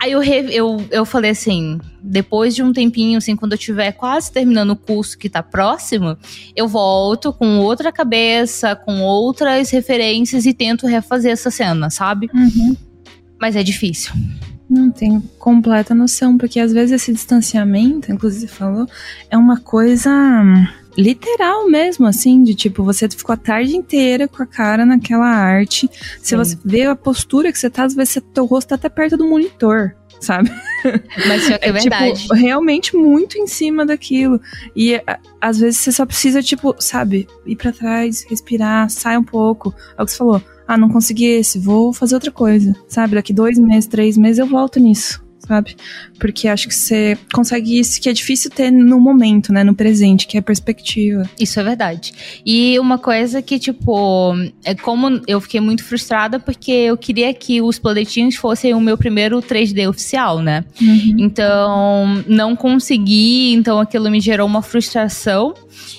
Aí 0.00 0.12
eu, 0.12 0.20
re- 0.20 0.48
eu, 0.50 0.84
eu 0.90 1.06
falei 1.06 1.30
assim, 1.30 1.80
depois 2.02 2.54
de 2.54 2.62
um 2.62 2.72
tempinho, 2.72 3.16
assim, 3.16 3.34
quando 3.34 3.52
eu 3.52 3.58
tiver 3.58 3.92
quase 3.92 4.30
terminando 4.30 4.70
o 4.70 4.76
curso 4.76 5.16
que 5.16 5.28
tá 5.28 5.42
próximo, 5.42 6.16
eu 6.54 6.68
volto 6.68 7.32
com 7.32 7.58
outra 7.60 7.90
cabeça, 7.90 8.76
com 8.76 9.00
outras 9.00 9.70
referências 9.70 10.44
e 10.44 10.52
tento 10.52 10.86
refazer 10.86 11.32
essa 11.32 11.50
cena, 11.50 11.88
sabe? 11.88 12.28
Uhum. 12.34 12.76
Mas 13.40 13.56
é 13.56 13.62
difícil. 13.62 14.12
Não 14.68 14.90
tenho 14.90 15.22
completa 15.38 15.94
noção, 15.94 16.36
porque 16.36 16.60
às 16.60 16.72
vezes 16.72 16.92
esse 17.00 17.12
distanciamento, 17.12 18.12
inclusive 18.12 18.48
você 18.48 18.54
falou, 18.54 18.86
é 19.30 19.36
uma 19.38 19.58
coisa 19.60 20.10
hum, 20.10 20.66
literal 20.96 21.68
mesmo, 21.68 22.06
assim, 22.06 22.42
de 22.42 22.54
tipo, 22.54 22.82
você 22.84 23.08
ficou 23.08 23.32
a 23.34 23.36
tarde 23.36 23.76
inteira 23.76 24.26
com 24.28 24.42
a 24.42 24.46
cara 24.46 24.84
naquela 24.86 25.26
arte. 25.28 25.88
Se 26.22 26.30
Sim. 26.30 26.36
você 26.36 26.58
vê 26.64 26.84
a 26.84 26.96
postura 26.96 27.52
que 27.52 27.58
você 27.58 27.68
tá, 27.70 27.84
às 27.84 27.94
vezes 27.94 28.14
você- 28.14 28.20
teu 28.20 28.44
rosto 28.46 28.68
tá 28.68 28.74
até 28.76 28.88
perto 28.88 29.16
do 29.16 29.26
monitor, 29.28 29.94
sabe? 30.20 30.50
Mas 31.28 31.46
que 31.46 31.54
é, 31.54 31.58
verdade. 31.72 32.22
Tipo, 32.22 32.34
realmente 32.34 32.96
muito 32.96 33.36
em 33.38 33.46
cima 33.46 33.84
daquilo. 33.84 34.40
E 34.74 35.00
às 35.40 35.58
vezes 35.58 35.80
você 35.80 35.92
só 35.92 36.06
precisa, 36.06 36.42
tipo, 36.42 36.74
sabe, 36.78 37.26
ir 37.44 37.56
pra 37.56 37.72
trás, 37.72 38.24
respirar, 38.28 38.88
sai 38.90 39.16
um 39.18 39.24
pouco. 39.24 39.74
É 39.98 40.02
o 40.02 40.06
que 40.06 40.12
você 40.12 40.18
falou. 40.18 40.42
Ah, 40.68 40.76
não 40.76 40.88
consegui 40.88 41.26
esse, 41.26 41.58
vou 41.60 41.92
fazer 41.92 42.14
outra 42.16 42.32
coisa. 42.32 42.74
Sabe? 42.88 43.14
Daqui 43.14 43.32
dois 43.32 43.56
meses, 43.58 43.86
três 43.86 44.16
meses 44.16 44.38
eu 44.38 44.46
volto 44.46 44.80
nisso. 44.80 45.24
Sabe? 45.46 45.76
Porque 46.18 46.48
acho 46.48 46.66
que 46.66 46.74
você 46.74 47.16
consegue 47.32 47.78
isso 47.78 48.00
que 48.00 48.08
é 48.08 48.12
difícil 48.12 48.50
ter 48.50 48.70
no 48.70 48.98
momento, 48.98 49.52
né? 49.52 49.62
No 49.62 49.74
presente, 49.74 50.26
que 50.26 50.36
é 50.36 50.40
perspectiva. 50.40 51.28
Isso 51.38 51.60
é 51.60 51.62
verdade. 51.62 52.12
E 52.44 52.78
uma 52.80 52.98
coisa 52.98 53.40
que, 53.40 53.58
tipo, 53.58 54.34
é 54.64 54.74
como 54.74 55.20
eu 55.26 55.40
fiquei 55.40 55.60
muito 55.60 55.84
frustrada 55.84 56.40
porque 56.40 56.72
eu 56.72 56.96
queria 56.96 57.32
que 57.32 57.62
os 57.62 57.78
planetinhos 57.78 58.34
fossem 58.34 58.74
o 58.74 58.80
meu 58.80 58.98
primeiro 58.98 59.40
3D 59.40 59.88
oficial, 59.88 60.40
né? 60.40 60.64
Então, 61.18 62.24
não 62.26 62.56
consegui, 62.56 63.52
então 63.52 63.78
aquilo 63.78 64.10
me 64.10 64.20
gerou 64.20 64.46
uma 64.46 64.62
frustração. 64.62 65.54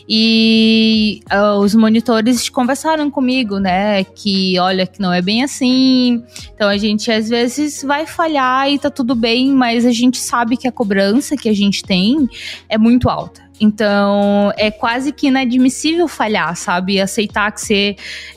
E 0.10 1.22
ah, 1.30 1.56
os 1.56 1.76
monitores 1.76 2.50
conversaram 2.50 3.12
comigo, 3.12 3.60
né? 3.60 4.04
Que 4.04 4.58
olha, 4.60 4.88
que 4.88 5.02
não 5.02 5.12
é 5.12 5.22
bem 5.22 5.44
assim. 5.44 6.24
Então 6.56 6.70
a 6.70 6.78
gente 6.78 7.12
às 7.12 7.28
vezes 7.28 7.84
vai 7.84 8.06
falhar 8.06 8.72
e 8.72 8.80
tá 8.80 8.90
tudo 8.90 9.16
bem, 9.16 9.37
mas 9.46 9.86
a 9.86 9.92
gente 9.92 10.18
sabe 10.18 10.58
que 10.58 10.68
a 10.68 10.72
cobrança 10.72 11.36
que 11.36 11.50
a 11.50 11.54
gente 11.54 11.84
tem 11.84 12.28
é 12.68 12.78
muito 12.78 13.10
alta. 13.10 13.47
Então, 13.60 14.52
é 14.58 14.70
quase 14.72 15.12
que 15.12 15.28
inadmissível 15.28 16.08
falhar, 16.08 16.56
sabe? 16.56 16.94
E 16.94 17.02
aceitar 17.02 17.52
que 17.52 17.62
você. 17.62 17.96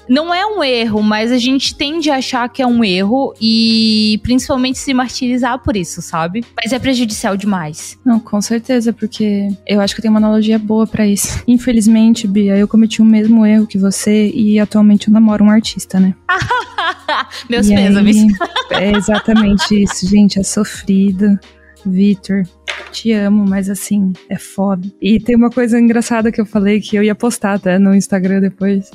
Não 0.09 0.35
é 0.35 0.45
um 0.45 0.63
erro, 0.65 1.03
mas 1.03 1.31
a 1.31 1.39
gente 1.39 1.75
tende 1.75 2.11
a 2.11 2.17
achar 2.17 2.49
que 2.49 2.61
é 2.61 2.67
um 2.67 2.83
erro 2.83 3.33
e 3.41 4.19
principalmente 4.25 4.79
se 4.79 4.93
martirizar 4.93 5.59
por 5.61 5.77
isso, 5.77 6.03
sabe? 6.03 6.45
Mas 6.61 6.73
é 6.73 6.79
prejudicial 6.79 7.37
demais. 7.37 7.97
Não, 8.05 8.19
com 8.19 8.41
certeza, 8.41 8.93
porque 8.93 9.49
eu 9.67 9.81
acho 9.81 9.95
que 9.95 10.03
tem 10.03 10.11
uma 10.11 10.19
analogia 10.19 10.59
boa 10.59 10.87
pra 10.87 11.07
isso. 11.07 11.43
Infelizmente, 11.47 12.27
Bia, 12.27 12.57
eu 12.57 12.67
cometi 12.67 13.01
o 13.01 13.05
mesmo 13.05 13.47
erro 13.47 13.67
que 13.67 13.79
você 13.79 14.31
e 14.35 14.59
atualmente 14.59 15.07
eu 15.09 15.15
namoro 15.15 15.45
um 15.45 15.51
artista, 15.51 16.01
né? 16.01 16.15
Meus 17.49 17.69
E 17.69 17.75
pêsames. 17.75 18.17
aí, 18.17 18.85
É 18.93 18.97
exatamente 18.97 19.83
isso, 19.83 20.09
gente. 20.09 20.39
É 20.41 20.43
sofrido. 20.43 21.39
Vitor, 21.85 22.45
te 22.91 23.13
amo, 23.13 23.45
mas 23.47 23.69
assim, 23.71 24.13
é 24.29 24.37
foda. 24.37 24.87
E 25.01 25.21
tem 25.21 25.37
uma 25.37 25.51
coisa 25.51 25.79
engraçada 25.79 26.31
que 26.33 26.41
eu 26.41 26.47
falei 26.47 26.81
que 26.81 26.97
eu 26.97 27.03
ia 27.03 27.15
postar 27.15 27.55
até 27.55 27.79
no 27.79 27.95
Instagram 27.95 28.41
depois. 28.41 28.91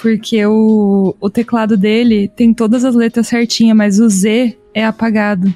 Porque 0.00 0.44
o, 0.46 1.14
o 1.20 1.30
teclado 1.30 1.76
dele 1.76 2.28
tem 2.28 2.54
todas 2.54 2.84
as 2.84 2.94
letras 2.94 3.28
certinhas, 3.28 3.76
mas 3.76 4.00
o 4.00 4.08
Z 4.08 4.56
é 4.74 4.84
apagado. 4.84 5.54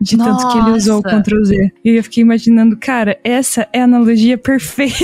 De 0.00 0.16
tanto 0.16 0.48
que 0.48 0.58
ele 0.58 0.76
usou 0.76 1.00
o 1.00 1.02
Nossa. 1.02 1.20
Ctrl 1.20 1.44
Z. 1.44 1.72
E 1.84 1.90
eu 1.90 2.02
fiquei 2.04 2.22
imaginando, 2.22 2.76
cara, 2.76 3.18
essa 3.24 3.68
é 3.72 3.80
a 3.80 3.84
analogia 3.84 4.38
perfeita. 4.38 4.94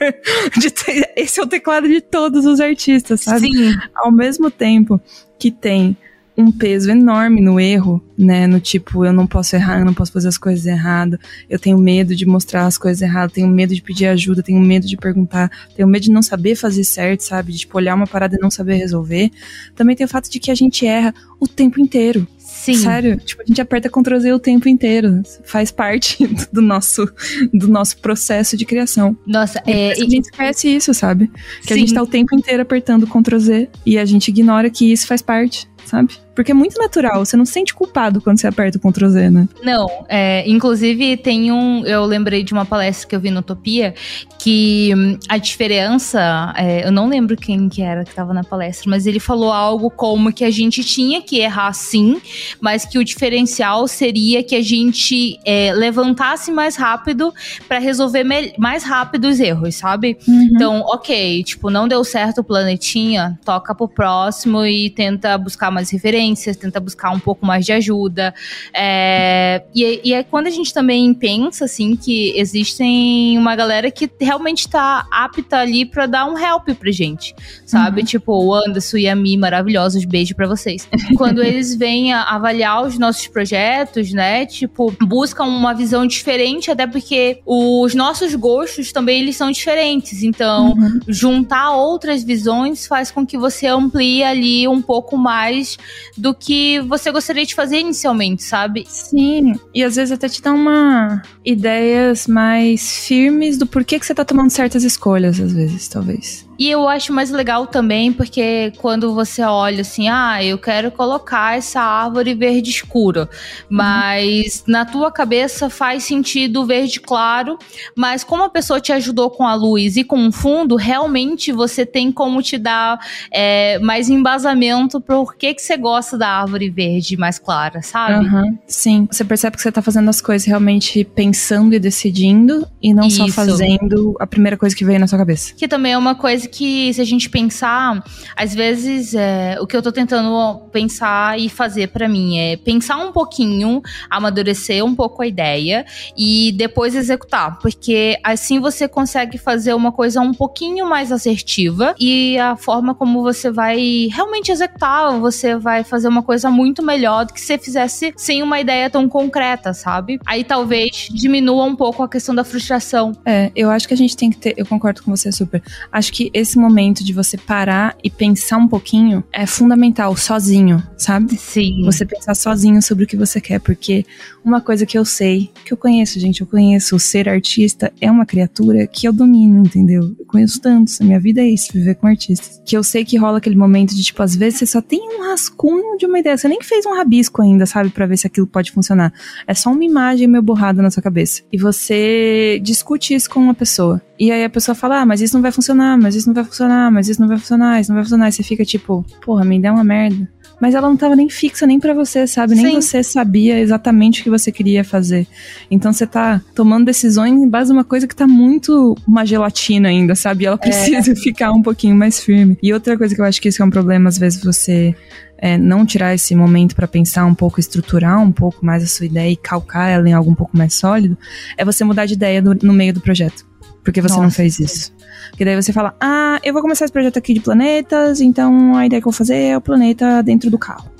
esse 1.16 1.40
é 1.40 1.42
o 1.42 1.46
teclado 1.46 1.86
de 1.86 2.00
todos 2.00 2.46
os 2.46 2.58
artistas, 2.58 3.20
sabe? 3.20 3.52
Sim. 3.52 3.74
Ao 3.94 4.10
mesmo 4.10 4.50
tempo 4.50 5.00
que 5.38 5.50
tem 5.50 5.96
um 6.36 6.50
peso 6.50 6.90
enorme 6.90 7.40
no 7.40 7.60
erro, 7.60 8.02
né? 8.18 8.46
No 8.46 8.58
tipo, 8.58 9.04
eu 9.04 9.12
não 9.12 9.26
posso 9.26 9.54
errar, 9.54 9.78
eu 9.78 9.84
não 9.84 9.94
posso 9.94 10.12
fazer 10.12 10.28
as 10.28 10.38
coisas 10.38 10.66
erradas, 10.66 11.18
eu 11.48 11.58
tenho 11.58 11.78
medo 11.78 12.14
de 12.14 12.26
mostrar 12.26 12.66
as 12.66 12.76
coisas 12.76 13.00
erradas, 13.02 13.32
tenho 13.32 13.46
medo 13.48 13.74
de 13.74 13.80
pedir 13.80 14.06
ajuda, 14.06 14.42
tenho 14.42 14.60
medo 14.60 14.86
de 14.86 14.96
perguntar, 14.96 15.50
tenho 15.76 15.88
medo 15.88 16.02
de 16.02 16.10
não 16.10 16.22
saber 16.22 16.56
fazer 16.56 16.84
certo, 16.84 17.20
sabe? 17.20 17.52
De 17.52 17.58
tipo, 17.58 17.76
olhar 17.78 17.94
uma 17.94 18.06
parada 18.06 18.36
e 18.36 18.40
não 18.40 18.50
saber 18.50 18.74
resolver. 18.74 19.30
Também 19.76 19.94
tem 19.94 20.06
o 20.06 20.08
fato 20.08 20.28
de 20.28 20.40
que 20.40 20.50
a 20.50 20.54
gente 20.54 20.86
erra 20.86 21.14
o 21.38 21.46
tempo 21.46 21.80
inteiro. 21.80 22.26
Sim. 22.38 22.74
Sério, 22.74 23.16
tipo, 23.16 23.42
a 23.42 23.44
gente 23.46 23.60
aperta 23.60 23.88
Ctrl 23.88 24.18
Z 24.18 24.32
o 24.32 24.38
tempo 24.38 24.68
inteiro. 24.68 25.22
Faz 25.44 25.70
parte 25.70 26.26
do 26.52 26.60
nosso, 26.60 27.08
do 27.52 27.68
nosso 27.68 27.98
processo 27.98 28.56
de 28.56 28.64
criação. 28.64 29.16
Nossa, 29.26 29.62
E 29.66 29.70
é, 29.70 29.92
a 29.92 29.94
gente 29.94 30.24
esquece 30.24 30.68
isso, 30.68 30.92
sabe? 30.92 31.30
Que 31.66 31.72
a 31.72 31.76
Sim. 31.76 31.80
gente 31.80 31.94
tá 31.94 32.02
o 32.02 32.06
tempo 32.06 32.34
inteiro 32.34 32.62
apertando 32.62 33.06
Ctrl 33.06 33.38
Z 33.38 33.68
e 33.86 33.98
a 33.98 34.04
gente 34.04 34.28
ignora 34.28 34.68
que 34.68 34.90
isso 34.90 35.06
faz 35.06 35.22
parte, 35.22 35.68
sabe? 35.84 36.23
Porque 36.34 36.52
é 36.52 36.54
muito 36.54 36.78
natural, 36.78 37.24
você 37.24 37.36
não 37.36 37.44
se 37.44 37.52
sente 37.52 37.74
culpado 37.74 38.20
quando 38.20 38.40
você 38.40 38.46
aperta 38.46 38.78
o 38.78 38.80
Ctrl 38.80 39.08
Z, 39.08 39.30
né? 39.30 39.48
Não, 39.62 40.04
é, 40.08 40.48
inclusive 40.48 41.16
tem 41.16 41.52
um. 41.52 41.84
Eu 41.84 42.04
lembrei 42.04 42.42
de 42.42 42.52
uma 42.52 42.64
palestra 42.64 43.08
que 43.08 43.14
eu 43.14 43.20
vi 43.20 43.30
no 43.30 43.40
Utopia 43.40 43.94
que 44.38 44.92
hum, 44.94 45.18
a 45.28 45.38
diferença. 45.38 46.52
é, 46.56 46.86
eu 46.86 46.92
não 46.92 47.08
lembro 47.08 47.36
quem 47.36 47.68
que 47.68 47.82
era 47.82 48.04
que 48.04 48.10
estava 48.10 48.34
na 48.34 48.44
palestra, 48.44 48.90
mas 48.90 49.06
ele 49.06 49.20
falou 49.20 49.52
algo 49.52 49.90
como 49.90 50.32
que 50.32 50.44
a 50.44 50.50
gente 50.50 50.84
tinha 50.84 51.22
que 51.22 51.38
errar 51.38 51.72
sim, 51.72 52.20
mas 52.60 52.84
que 52.84 52.98
o 52.98 53.04
diferencial 53.04 53.86
seria 53.88 54.42
que 54.42 54.54
a 54.54 54.62
gente 54.62 55.38
é, 55.44 55.72
levantasse 55.72 56.50
mais 56.52 56.76
rápido 56.76 57.32
para 57.66 57.78
resolver 57.78 58.24
mais 58.58 58.84
rápido 58.84 59.28
os 59.28 59.40
erros, 59.40 59.76
sabe? 59.76 60.18
Então, 60.28 60.80
ok, 60.86 61.42
tipo, 61.44 61.70
não 61.70 61.88
deu 61.88 62.02
certo 62.04 62.40
o 62.40 62.44
planetinha, 62.44 63.38
toca 63.44 63.74
pro 63.74 63.88
próximo 63.88 64.64
e 64.64 64.90
tenta 64.90 65.36
buscar 65.38 65.70
mais 65.70 65.90
referências, 65.90 66.23
tenta 66.58 66.80
buscar 66.80 67.10
um 67.10 67.18
pouco 67.20 67.44
mais 67.44 67.66
de 67.66 67.72
ajuda. 67.72 68.32
É, 68.72 69.62
e, 69.74 70.00
e 70.04 70.14
é 70.14 70.22
quando 70.22 70.46
a 70.46 70.50
gente 70.50 70.72
também 70.72 71.12
pensa, 71.12 71.64
assim, 71.64 71.96
que 71.96 72.32
existem 72.36 73.36
uma 73.36 73.54
galera 73.56 73.90
que 73.90 74.08
realmente 74.20 74.68
tá 74.68 75.06
apta 75.10 75.58
ali 75.58 75.84
pra 75.84 76.06
dar 76.06 76.26
um 76.26 76.38
help 76.38 76.68
pra 76.78 76.90
gente, 76.90 77.34
sabe? 77.66 78.02
Tipo, 78.04 78.32
o 78.32 78.54
Anderson 78.54 78.96
e 78.98 79.08
a 79.08 79.16
Mi, 79.16 79.36
maravilhosos, 79.36 80.04
beijo 80.04 80.34
pra 80.34 80.46
vocês. 80.46 80.88
quando 81.16 81.42
eles 81.42 81.74
vêm 81.74 82.12
avaliar 82.12 82.82
os 82.86 82.98
nossos 82.98 83.26
projetos, 83.26 84.12
né, 84.12 84.46
tipo, 84.46 84.94
buscam 85.02 85.44
uma 85.44 85.74
visão 85.74 86.06
diferente, 86.06 86.70
até 86.70 86.86
porque 86.86 87.40
os 87.44 87.94
nossos 87.94 88.34
gostos 88.34 88.92
também, 88.92 89.20
eles 89.20 89.36
são 89.36 89.50
diferentes. 89.50 90.22
Então, 90.22 90.54
Uhum. 90.74 91.00
juntar 91.08 91.72
outras 91.72 92.22
visões 92.22 92.86
faz 92.86 93.10
com 93.10 93.26
que 93.26 93.36
você 93.36 93.66
amplie 93.66 94.22
ali 94.22 94.68
um 94.68 94.80
pouco 94.80 95.16
mais 95.16 95.76
do 96.16 96.34
que 96.34 96.80
você 96.80 97.10
gostaria 97.10 97.44
de 97.44 97.54
fazer 97.54 97.78
inicialmente, 97.78 98.42
sabe? 98.42 98.84
Sim, 98.88 99.54
e 99.74 99.82
às 99.82 99.96
vezes 99.96 100.12
até 100.12 100.28
te 100.28 100.40
dá 100.40 100.52
uma 100.52 101.22
ideias 101.44 102.26
mais 102.26 103.06
firmes 103.06 103.58
do 103.58 103.66
porquê 103.66 103.98
que 103.98 104.06
você 104.06 104.14
tá 104.14 104.24
tomando 104.24 104.50
certas 104.50 104.84
escolhas, 104.84 105.40
às 105.40 105.52
vezes, 105.52 105.88
talvez. 105.88 106.46
E 106.58 106.70
eu 106.70 106.88
acho 106.88 107.12
mais 107.12 107.30
legal 107.30 107.66
também 107.66 108.12
porque 108.12 108.72
quando 108.78 109.14
você 109.14 109.42
olha 109.42 109.80
assim, 109.80 110.08
ah, 110.08 110.42
eu 110.42 110.58
quero 110.58 110.90
colocar 110.90 111.56
essa 111.56 111.80
árvore 111.80 112.34
verde 112.34 112.70
escuro, 112.70 113.28
mas 113.68 114.64
na 114.66 114.84
tua 114.84 115.10
cabeça 115.10 115.68
faz 115.68 116.04
sentido 116.04 116.64
verde 116.64 117.00
claro, 117.00 117.58
mas 117.96 118.22
como 118.22 118.42
a 118.44 118.48
pessoa 118.48 118.80
te 118.80 118.92
ajudou 118.92 119.30
com 119.30 119.46
a 119.46 119.54
luz 119.54 119.96
e 119.96 120.04
com 120.04 120.28
o 120.28 120.32
fundo, 120.32 120.76
realmente 120.76 121.52
você 121.52 121.84
tem 121.84 122.12
como 122.12 122.42
te 122.42 122.58
dar 122.58 122.98
é, 123.30 123.78
mais 123.80 124.08
embasamento 124.08 125.00
por 125.00 125.36
que 125.36 125.54
que 125.54 125.62
você 125.62 125.76
gosta 125.76 126.16
da 126.16 126.28
árvore 126.28 126.70
verde 126.70 127.16
mais 127.16 127.38
clara, 127.38 127.82
sabe? 127.82 128.26
Aham, 128.26 128.58
Sim, 128.66 129.08
você 129.10 129.24
percebe 129.24 129.56
que 129.56 129.62
você 129.62 129.72
tá 129.72 129.82
fazendo 129.82 130.08
as 130.08 130.20
coisas 130.20 130.46
realmente 130.46 131.04
pensando 131.04 131.74
e 131.74 131.78
decidindo 131.78 132.66
e 132.82 132.92
não 132.94 133.08
só 133.10 133.26
Isso. 133.26 133.34
fazendo 133.34 134.14
a 134.18 134.26
primeira 134.26 134.56
coisa 134.56 134.74
que 134.74 134.84
veio 134.84 135.00
na 135.00 135.06
sua 135.06 135.18
cabeça. 135.18 135.54
Que 135.54 135.68
também 135.68 135.92
é 135.92 135.98
uma 135.98 136.14
coisa 136.14 136.43
que, 136.48 136.92
se 136.92 137.00
a 137.00 137.04
gente 137.04 137.28
pensar, 137.28 138.02
às 138.36 138.54
vezes 138.54 139.14
é, 139.14 139.56
o 139.60 139.66
que 139.66 139.76
eu 139.76 139.82
tô 139.82 139.92
tentando 139.92 140.68
pensar 140.72 141.38
e 141.38 141.48
fazer 141.48 141.88
pra 141.88 142.08
mim 142.08 142.38
é 142.38 142.56
pensar 142.56 142.96
um 142.96 143.12
pouquinho, 143.12 143.82
amadurecer 144.10 144.84
um 144.84 144.94
pouco 144.94 145.22
a 145.22 145.26
ideia 145.26 145.84
e 146.16 146.52
depois 146.52 146.94
executar. 146.94 147.58
Porque 147.58 148.18
assim 148.22 148.60
você 148.60 148.88
consegue 148.88 149.38
fazer 149.38 149.74
uma 149.74 149.92
coisa 149.92 150.20
um 150.20 150.32
pouquinho 150.32 150.86
mais 150.86 151.12
assertiva 151.12 151.94
e 151.98 152.38
a 152.38 152.56
forma 152.56 152.94
como 152.94 153.22
você 153.22 153.50
vai 153.50 154.08
realmente 154.10 154.50
executar, 154.50 155.18
você 155.18 155.56
vai 155.56 155.84
fazer 155.84 156.08
uma 156.08 156.22
coisa 156.22 156.50
muito 156.50 156.82
melhor 156.82 157.26
do 157.26 157.32
que 157.32 157.40
se 157.40 157.58
fizesse 157.58 158.12
sem 158.16 158.42
uma 158.42 158.60
ideia 158.60 158.88
tão 158.90 159.08
concreta, 159.08 159.72
sabe? 159.72 160.18
Aí 160.26 160.44
talvez 160.44 161.08
diminua 161.10 161.64
um 161.64 161.76
pouco 161.76 162.02
a 162.02 162.08
questão 162.08 162.34
da 162.34 162.44
frustração. 162.44 163.12
É, 163.24 163.50
eu 163.54 163.70
acho 163.70 163.86
que 163.86 163.94
a 163.94 163.96
gente 163.96 164.16
tem 164.16 164.30
que 164.30 164.36
ter, 164.36 164.54
eu 164.56 164.66
concordo 164.66 165.02
com 165.02 165.14
você 165.14 165.30
super. 165.30 165.62
Acho 165.90 166.12
que 166.12 166.30
esse 166.34 166.58
momento 166.58 167.04
de 167.04 167.12
você 167.12 167.38
parar 167.38 167.96
e 168.02 168.10
pensar 168.10 168.58
um 168.58 168.68
pouquinho 168.68 169.22
é 169.32 169.46
fundamental, 169.46 170.16
sozinho, 170.16 170.82
sabe? 170.98 171.36
Sim. 171.36 171.82
Você 171.84 172.04
pensar 172.04 172.34
sozinho 172.34 172.82
sobre 172.82 173.04
o 173.04 173.06
que 173.06 173.16
você 173.16 173.40
quer, 173.40 173.60
porque 173.60 174.04
uma 174.44 174.60
coisa 174.60 174.84
que 174.84 174.98
eu 174.98 175.04
sei, 175.04 175.50
que 175.64 175.72
eu 175.72 175.76
conheço, 175.76 176.18
gente, 176.18 176.40
eu 176.40 176.46
conheço, 176.46 176.96
o 176.96 177.00
ser 177.00 177.28
artista 177.28 177.92
é 178.00 178.10
uma 178.10 178.26
criatura 178.26 178.86
que 178.86 179.06
eu 179.06 179.12
domino, 179.12 179.60
entendeu? 179.60 180.14
Eu 180.18 180.26
conheço 180.26 180.60
tantos, 180.60 181.00
a 181.00 181.04
minha 181.04 181.20
vida 181.20 181.40
é 181.40 181.48
isso, 181.48 181.72
viver 181.72 181.94
com 181.94 182.06
artistas. 182.06 182.60
Que 182.66 182.76
eu 182.76 182.82
sei 182.82 183.04
que 183.04 183.16
rola 183.16 183.38
aquele 183.38 183.56
momento 183.56 183.94
de, 183.94 184.02
tipo, 184.02 184.22
às 184.22 184.34
vezes 184.34 184.58
você 184.58 184.66
só 184.66 184.82
tem 184.82 185.00
um 185.00 185.30
rascunho 185.30 185.96
de 185.96 186.04
uma 186.04 186.18
ideia, 186.18 186.36
você 186.36 186.48
nem 186.48 186.60
fez 186.60 186.84
um 186.84 186.94
rabisco 186.94 187.40
ainda, 187.40 187.64
sabe, 187.64 187.94
Pra 187.94 188.06
ver 188.06 188.16
se 188.16 188.26
aquilo 188.26 188.46
pode 188.46 188.72
funcionar. 188.72 189.12
É 189.46 189.54
só 189.54 189.70
uma 189.70 189.84
imagem 189.84 190.26
meio 190.26 190.42
borrada 190.42 190.82
na 190.82 190.90
sua 190.90 191.02
cabeça. 191.02 191.42
E 191.52 191.58
você 191.58 192.58
discute 192.62 193.14
isso 193.14 193.30
com 193.30 193.38
uma 193.38 193.54
pessoa. 193.54 194.02
E 194.18 194.30
aí 194.30 194.44
a 194.44 194.50
pessoa 194.50 194.74
fala, 194.74 195.00
ah, 195.00 195.06
mas 195.06 195.20
isso 195.20 195.34
não 195.34 195.42
vai 195.42 195.50
funcionar, 195.52 195.98
mas 195.98 196.14
isso 196.14 196.23
não 196.26 196.34
vai 196.34 196.44
funcionar, 196.44 196.90
mas 196.90 197.08
isso 197.08 197.20
não 197.20 197.28
vai 197.28 197.38
funcionar, 197.38 197.80
isso 197.80 197.90
não 197.90 197.96
vai 197.96 198.04
funcionar. 198.04 198.28
E 198.28 198.32
você 198.32 198.42
fica 198.42 198.64
tipo, 198.64 199.04
porra, 199.24 199.44
me 199.44 199.60
dá 199.60 199.72
uma 199.72 199.84
merda. 199.84 200.28
Mas 200.60 200.74
ela 200.74 200.88
não 200.88 200.96
tava 200.96 201.16
nem 201.16 201.28
fixa 201.28 201.66
nem 201.66 201.80
pra 201.80 201.92
você, 201.92 202.26
sabe? 202.26 202.54
Nem 202.54 202.80
Sim. 202.80 202.80
você 202.80 203.02
sabia 203.02 203.58
exatamente 203.58 204.20
o 204.20 204.24
que 204.24 204.30
você 204.30 204.52
queria 204.52 204.84
fazer. 204.84 205.26
Então 205.70 205.92
você 205.92 206.06
tá 206.06 206.40
tomando 206.54 206.86
decisões 206.86 207.32
em 207.32 207.48
base 207.48 207.70
de 207.70 207.76
uma 207.76 207.84
coisa 207.84 208.06
que 208.06 208.14
tá 208.14 208.26
muito 208.26 208.96
uma 209.06 209.24
gelatina 209.24 209.88
ainda, 209.88 210.14
sabe? 210.14 210.44
E 210.44 210.46
ela 210.46 210.56
precisa 210.56 211.14
ficar 211.16 211.52
um 211.52 211.62
pouquinho 211.62 211.96
mais 211.96 212.20
firme. 212.20 212.56
E 212.62 212.72
outra 212.72 212.96
coisa 212.96 213.14
que 213.14 213.20
eu 213.20 213.24
acho 213.24 213.40
que 213.42 213.48
isso 213.48 213.62
é 213.62 213.66
um 213.66 213.70
problema, 213.70 214.08
às 214.08 214.16
vezes 214.16 214.42
você 214.42 214.94
é, 215.38 215.58
não 215.58 215.84
tirar 215.84 216.14
esse 216.14 216.34
momento 216.34 216.74
pra 216.74 216.86
pensar 216.86 217.26
um 217.26 217.34
pouco, 217.34 217.60
estruturar 217.60 218.22
um 218.22 218.32
pouco 218.32 218.64
mais 218.64 218.82
a 218.82 218.86
sua 218.86 219.06
ideia 219.06 219.30
e 219.30 219.36
calcar 219.36 219.88
ela 219.88 220.08
em 220.08 220.12
algo 220.12 220.30
um 220.30 220.34
pouco 220.34 220.56
mais 220.56 220.74
sólido, 220.74 221.18
é 221.56 221.64
você 221.64 221.84
mudar 221.84 222.06
de 222.06 222.14
ideia 222.14 222.40
no, 222.40 222.54
no 222.62 222.72
meio 222.72 222.94
do 222.94 223.00
projeto. 223.00 223.44
Porque 223.84 224.00
você 224.00 224.14
não 224.14 224.24
Nossa, 224.24 224.36
fez 224.36 224.58
isso. 224.58 224.92
Porque 225.30 225.44
daí 225.44 225.54
você 225.60 225.72
fala, 225.72 225.94
ah, 226.00 226.40
eu 226.42 226.52
vou 226.52 226.62
começar 226.62 226.86
esse 226.86 226.92
projeto 226.92 227.18
aqui 227.18 227.34
de 227.34 227.40
planetas, 227.40 228.20
então 228.20 228.74
a 228.76 228.86
ideia 228.86 229.00
que 229.00 229.06
eu 229.06 229.12
vou 229.12 229.16
fazer 229.16 229.36
é 229.36 229.56
o 229.56 229.60
planeta 229.60 230.22
dentro 230.22 230.50
do 230.50 230.58
carro. 230.58 230.90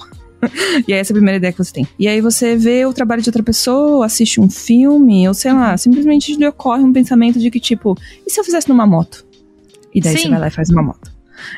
e 0.87 0.92
aí 0.92 0.99
essa 1.01 1.12
é 1.12 1.14
a 1.14 1.16
primeira 1.16 1.38
ideia 1.38 1.53
que 1.53 1.59
você 1.59 1.73
tem. 1.73 1.88
E 1.99 2.07
aí 2.07 2.20
você 2.20 2.57
vê 2.57 2.85
o 2.85 2.92
trabalho 2.92 3.23
de 3.23 3.29
outra 3.29 3.42
pessoa, 3.42 4.05
assiste 4.05 4.40
um 4.40 4.51
filme, 4.51 5.27
ou 5.27 5.33
sei 5.33 5.53
lá, 5.53 5.77
simplesmente 5.79 6.37
lhe 6.37 6.47
ocorre 6.47 6.85
um 6.85 6.92
pensamento 6.92 7.38
de 7.38 7.51
que, 7.51 7.59
tipo, 7.59 7.97
e 8.27 8.31
se 8.31 8.38
eu 8.38 8.44
fizesse 8.44 8.68
numa 8.68 8.87
moto? 8.87 9.25
E 9.94 10.01
daí 10.01 10.16
Sim. 10.16 10.25
você 10.25 10.29
vai 10.29 10.40
lá 10.40 10.49
e 10.49 10.51
faz 10.51 10.68
uma 10.68 10.83
moto. 10.83 11.13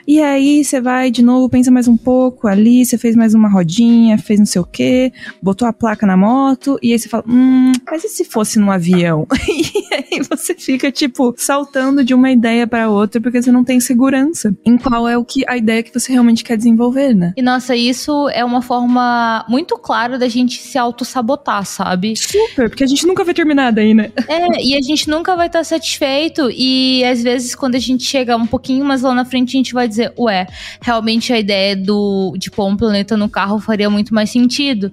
E 0.07 0.23
aí 0.23 0.65
você 0.65 0.81
vai 0.81 1.11
de 1.11 1.23
novo, 1.23 1.49
pensa 1.49 1.71
mais 1.71 1.89
um 1.89 1.97
pouco 1.97 2.47
ali, 2.49 2.85
você 2.85 2.99
fez 2.99 3.17
mais 3.17 3.35
uma 3.35 3.49
rodinha, 3.49 4.19
fez 4.19 4.39
não 4.39 4.47
sei 4.47 4.61
o 4.61 4.65
quê, 4.65 5.13
botou 5.43 5.67
a 5.67 5.73
placa 5.73 6.07
na 6.07 6.17
moto, 6.17 6.79
e 6.83 6.93
aí 6.93 6.99
você 6.99 7.09
fala, 7.09 7.25
hum, 7.29 7.73
mas 7.91 8.05
e 8.05 8.09
se 8.09 8.25
fosse 8.25 8.59
num 8.59 8.71
avião? 8.71 9.27
e 9.49 9.95
aí 9.95 10.23
você 10.29 10.55
fica, 10.55 10.91
tipo, 10.91 11.35
saltando 11.37 12.05
de 12.05 12.15
uma 12.15 12.31
ideia 12.31 12.67
para 12.67 12.89
outra, 12.89 13.21
porque 13.21 13.41
você 13.41 13.53
não 13.53 13.65
tem 13.65 13.81
segurança 13.81 14.55
em 14.65 14.77
qual 14.77 15.09
é 15.09 15.17
o 15.17 15.25
que 15.25 15.45
a 15.49 15.57
ideia 15.57 15.83
que 15.83 15.93
você 15.93 16.13
realmente 16.13 16.45
quer 16.45 16.57
desenvolver, 16.57 17.15
né? 17.15 17.33
E 17.37 17.43
nossa, 17.43 17.75
isso 17.75 18.29
é 18.31 18.45
uma 18.45 18.63
forma 18.63 19.45
muito 19.49 19.77
clara 19.77 20.19
da 20.19 20.29
gente 20.29 20.61
se 20.61 20.79
auto-sabotar, 20.79 21.65
sabe? 21.65 22.15
Super, 22.17 22.69
porque 22.69 22.85
a 22.85 22.87
gente 22.87 23.07
nunca 23.07 23.25
vai 23.25 23.35
terminar 23.35 23.73
daí, 23.73 23.95
né? 23.95 24.11
É, 24.29 24.63
e 24.63 24.77
a 24.77 24.81
gente 24.81 25.09
nunca 25.09 25.37
vai 25.37 25.47
estar 25.47 25.65
satisfeito. 25.65 26.51
E 26.51 27.05
às 27.05 27.23
vezes, 27.23 27.55
quando 27.55 27.75
a 27.75 27.79
gente 27.79 28.05
chega 28.05 28.37
um 28.37 28.47
pouquinho 28.47 28.85
mais 28.85 29.03
lá 29.03 29.15
na 29.15 29.25
frente, 29.25 29.57
a 29.57 29.59
gente 29.59 29.66
vai 29.73 29.89
dizer, 29.89 30.13
ué, 30.19 30.47
realmente 30.81 31.33
a 31.33 31.39
ideia 31.39 31.77
do, 31.77 32.35
de 32.39 32.51
pôr 32.51 32.67
um 32.67 32.77
planeta 32.77 33.17
no 33.17 33.29
carro 33.29 33.59
faria 33.59 33.89
muito 33.91 34.15
mais 34.15 34.31
sentido. 34.31 34.91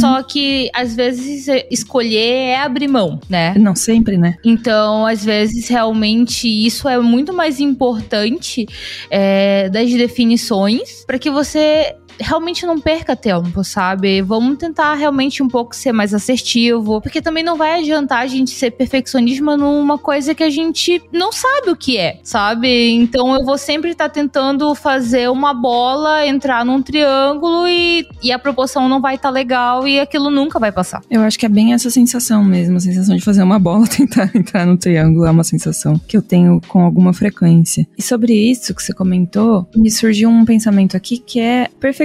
Só 0.00 0.22
que, 0.22 0.70
às 0.74 0.94
vezes, 0.94 1.48
é- 1.48 1.66
escolher 1.70 2.22
é 2.22 2.60
abrir 2.60 2.88
mão, 2.88 3.20
né? 3.28 3.54
Não, 3.58 3.74
sempre, 3.74 4.16
né? 4.16 4.36
Então, 4.44 5.06
às 5.06 5.24
vezes, 5.24 5.68
realmente, 5.68 6.48
isso 6.48 6.88
é 6.88 6.98
muito 6.98 7.32
mais 7.32 7.60
importante 7.60 8.66
é, 9.10 9.68
das 9.68 9.90
definições 9.92 11.04
para 11.06 11.18
que 11.18 11.30
você 11.30 11.94
realmente 12.20 12.66
não 12.66 12.78
perca 12.78 13.16
tempo, 13.16 13.64
sabe? 13.64 14.22
Vamos 14.22 14.58
tentar 14.58 14.94
realmente 14.94 15.42
um 15.42 15.48
pouco 15.48 15.74
ser 15.74 15.92
mais 15.92 16.14
assertivo, 16.14 17.00
porque 17.00 17.20
também 17.20 17.42
não 17.42 17.56
vai 17.56 17.80
adiantar 17.80 18.22
a 18.22 18.26
gente 18.26 18.50
ser 18.50 18.70
perfeccionismo 18.72 19.56
numa 19.56 19.98
coisa 19.98 20.34
que 20.34 20.42
a 20.42 20.50
gente 20.50 21.02
não 21.12 21.32
sabe 21.32 21.70
o 21.70 21.76
que 21.76 21.98
é, 21.98 22.20
sabe? 22.22 22.90
Então 22.92 23.34
eu 23.34 23.44
vou 23.44 23.58
sempre 23.58 23.90
estar 23.90 24.08
tá 24.08 24.14
tentando 24.14 24.74
fazer 24.74 25.30
uma 25.30 25.54
bola 25.54 26.26
entrar 26.26 26.64
num 26.64 26.82
triângulo 26.82 27.66
e, 27.66 28.06
e 28.22 28.32
a 28.32 28.38
proporção 28.38 28.88
não 28.88 29.00
vai 29.00 29.16
estar 29.16 29.28
tá 29.28 29.32
legal 29.32 29.86
e 29.86 30.00
aquilo 30.00 30.30
nunca 30.30 30.58
vai 30.58 30.72
passar. 30.72 31.02
Eu 31.10 31.22
acho 31.22 31.38
que 31.38 31.46
é 31.46 31.48
bem 31.48 31.72
essa 31.72 31.90
sensação 31.90 32.44
mesmo, 32.44 32.76
a 32.76 32.80
sensação 32.80 33.16
de 33.16 33.22
fazer 33.22 33.42
uma 33.42 33.58
bola 33.58 33.86
tentar 33.88 34.30
entrar 34.34 34.66
no 34.66 34.76
triângulo 34.76 35.26
é 35.26 35.30
uma 35.30 35.44
sensação 35.44 35.98
que 36.06 36.16
eu 36.16 36.22
tenho 36.22 36.60
com 36.68 36.80
alguma 36.80 37.12
frequência. 37.12 37.86
E 37.96 38.02
sobre 38.02 38.32
isso 38.32 38.74
que 38.74 38.82
você 38.82 38.92
comentou, 38.92 39.66
me 39.74 39.90
surgiu 39.90 40.30
um 40.30 40.44
pensamento 40.44 40.96
aqui 40.96 41.18
que 41.18 41.40
é 41.40 41.68
perfeccionismo 41.80 42.01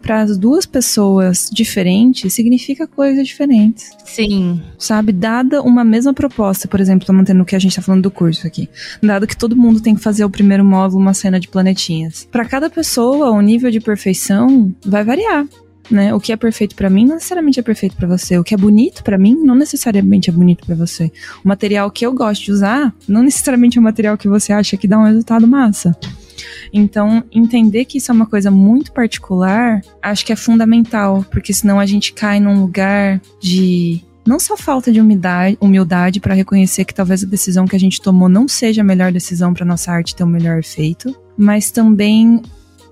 para 0.00 0.22
as 0.22 0.38
duas 0.38 0.66
pessoas 0.66 1.48
diferentes 1.52 2.32
significa 2.32 2.86
coisas 2.86 3.26
diferentes. 3.26 3.90
Sim. 4.04 4.60
Sabe, 4.78 5.12
dada 5.12 5.62
uma 5.62 5.84
mesma 5.84 6.12
proposta, 6.12 6.68
por 6.68 6.80
exemplo, 6.80 7.06
tô 7.06 7.12
mantendo 7.12 7.42
o 7.42 7.44
que 7.44 7.56
a 7.56 7.58
gente 7.58 7.76
tá 7.76 7.82
falando 7.82 8.02
do 8.02 8.10
curso 8.10 8.46
aqui, 8.46 8.68
dado 9.02 9.26
que 9.26 9.36
todo 9.36 9.56
mundo 9.56 9.80
tem 9.80 9.94
que 9.94 10.00
fazer 10.00 10.24
o 10.24 10.30
primeiro 10.30 10.64
módulo 10.64 11.00
uma 11.00 11.14
cena 11.14 11.40
de 11.40 11.48
planetinhas. 11.48 12.28
Para 12.30 12.44
cada 12.44 12.68
pessoa, 12.68 13.30
o 13.30 13.40
nível 13.40 13.70
de 13.70 13.80
perfeição 13.80 14.74
vai 14.84 15.04
variar. 15.04 15.46
Né? 15.90 16.14
O 16.14 16.20
que 16.20 16.32
é 16.32 16.36
perfeito 16.36 16.74
para 16.74 16.88
mim 16.88 17.04
não 17.04 17.16
necessariamente 17.16 17.58
é 17.58 17.62
perfeito 17.62 17.96
para 17.96 18.08
você. 18.08 18.38
O 18.38 18.44
que 18.44 18.54
é 18.54 18.56
bonito 18.56 19.02
para 19.02 19.18
mim 19.18 19.34
não 19.34 19.54
necessariamente 19.54 20.30
é 20.30 20.32
bonito 20.32 20.64
para 20.64 20.74
você. 20.74 21.10
O 21.44 21.48
material 21.48 21.90
que 21.90 22.06
eu 22.06 22.12
gosto 22.12 22.44
de 22.44 22.52
usar 22.52 22.94
não 23.06 23.22
necessariamente 23.22 23.78
é 23.78 23.80
o 23.80 23.84
material 23.84 24.16
que 24.16 24.28
você 24.28 24.52
acha 24.52 24.76
que 24.76 24.88
dá 24.88 24.98
um 24.98 25.04
resultado 25.04 25.46
massa. 25.46 25.96
Então, 26.72 27.22
entender 27.30 27.84
que 27.84 27.98
isso 27.98 28.10
é 28.10 28.14
uma 28.14 28.26
coisa 28.26 28.50
muito 28.50 28.92
particular, 28.92 29.82
acho 30.00 30.24
que 30.24 30.32
é 30.32 30.36
fundamental, 30.36 31.24
porque 31.30 31.52
senão 31.52 31.78
a 31.78 31.86
gente 31.86 32.12
cai 32.12 32.40
num 32.40 32.60
lugar 32.60 33.20
de 33.40 34.02
não 34.26 34.38
só 34.38 34.56
falta 34.56 34.92
de 34.92 35.00
humildade, 35.00 35.58
humildade 35.60 36.20
para 36.20 36.34
reconhecer 36.34 36.84
que 36.84 36.94
talvez 36.94 37.24
a 37.24 37.26
decisão 37.26 37.66
que 37.66 37.76
a 37.76 37.80
gente 37.80 38.00
tomou 38.00 38.28
não 38.28 38.46
seja 38.46 38.80
a 38.80 38.84
melhor 38.84 39.12
decisão 39.12 39.52
para 39.52 39.66
nossa 39.66 39.92
arte 39.92 40.14
ter 40.14 40.22
o 40.22 40.26
um 40.26 40.30
melhor 40.30 40.58
efeito, 40.58 41.14
mas 41.36 41.70
também 41.70 42.40